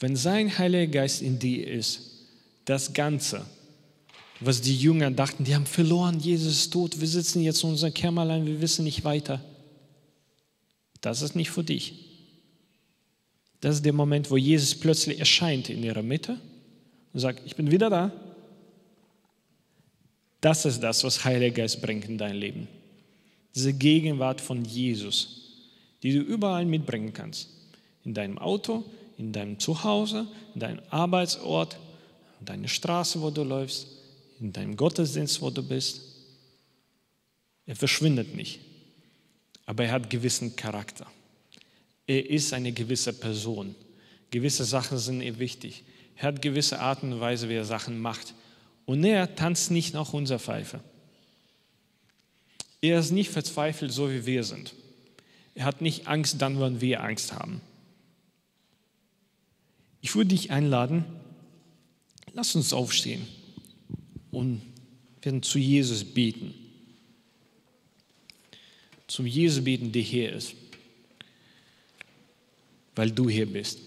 [0.04, 2.26] Wenn sein Heiliger Geist in dir ist,
[2.66, 3.46] das Ganze,
[4.38, 7.94] was die Jünger dachten, die haben verloren, Jesus ist tot, wir sitzen jetzt in unserem
[7.94, 9.42] Kämmerlein, wir wissen nicht weiter.
[11.00, 11.94] Das ist nicht für dich.
[13.62, 16.38] Das ist der Moment, wo Jesus plötzlich erscheint in ihrer Mitte
[17.14, 18.12] und sagt, ich bin wieder da.
[20.42, 22.68] Das ist das, was Heiliger Geist bringt in dein Leben.
[23.54, 25.62] Diese Gegenwart von Jesus,
[26.02, 27.48] die du überall mitbringen kannst.
[28.04, 28.84] In deinem Auto,
[29.16, 31.76] in deinem Zuhause, in deinem Arbeitsort,
[32.40, 33.86] in deiner Straße, wo du läufst,
[34.40, 36.00] in deinem Gottesdienst, wo du bist.
[37.66, 38.60] Er verschwindet nicht,
[39.66, 41.06] aber er hat gewissen Charakter.
[42.06, 43.74] Er ist eine gewisse Person.
[44.30, 45.84] Gewisse Sachen sind ihm wichtig.
[46.16, 48.34] Er hat gewisse Art und Weise, wie er Sachen macht.
[48.84, 50.80] Und er tanzt nicht nach unserer Pfeife.
[52.82, 54.74] Er ist nicht verzweifelt, so wie wir sind.
[55.54, 57.62] Er hat nicht Angst dann, wenn wir Angst haben.
[60.04, 61.06] Ich würde dich einladen,
[62.34, 63.26] lass uns aufstehen
[64.32, 64.60] und
[65.22, 66.52] werden zu Jesus beten.
[69.06, 70.56] Zum Jesus beten, der hier ist,
[72.94, 73.78] weil du hier bist.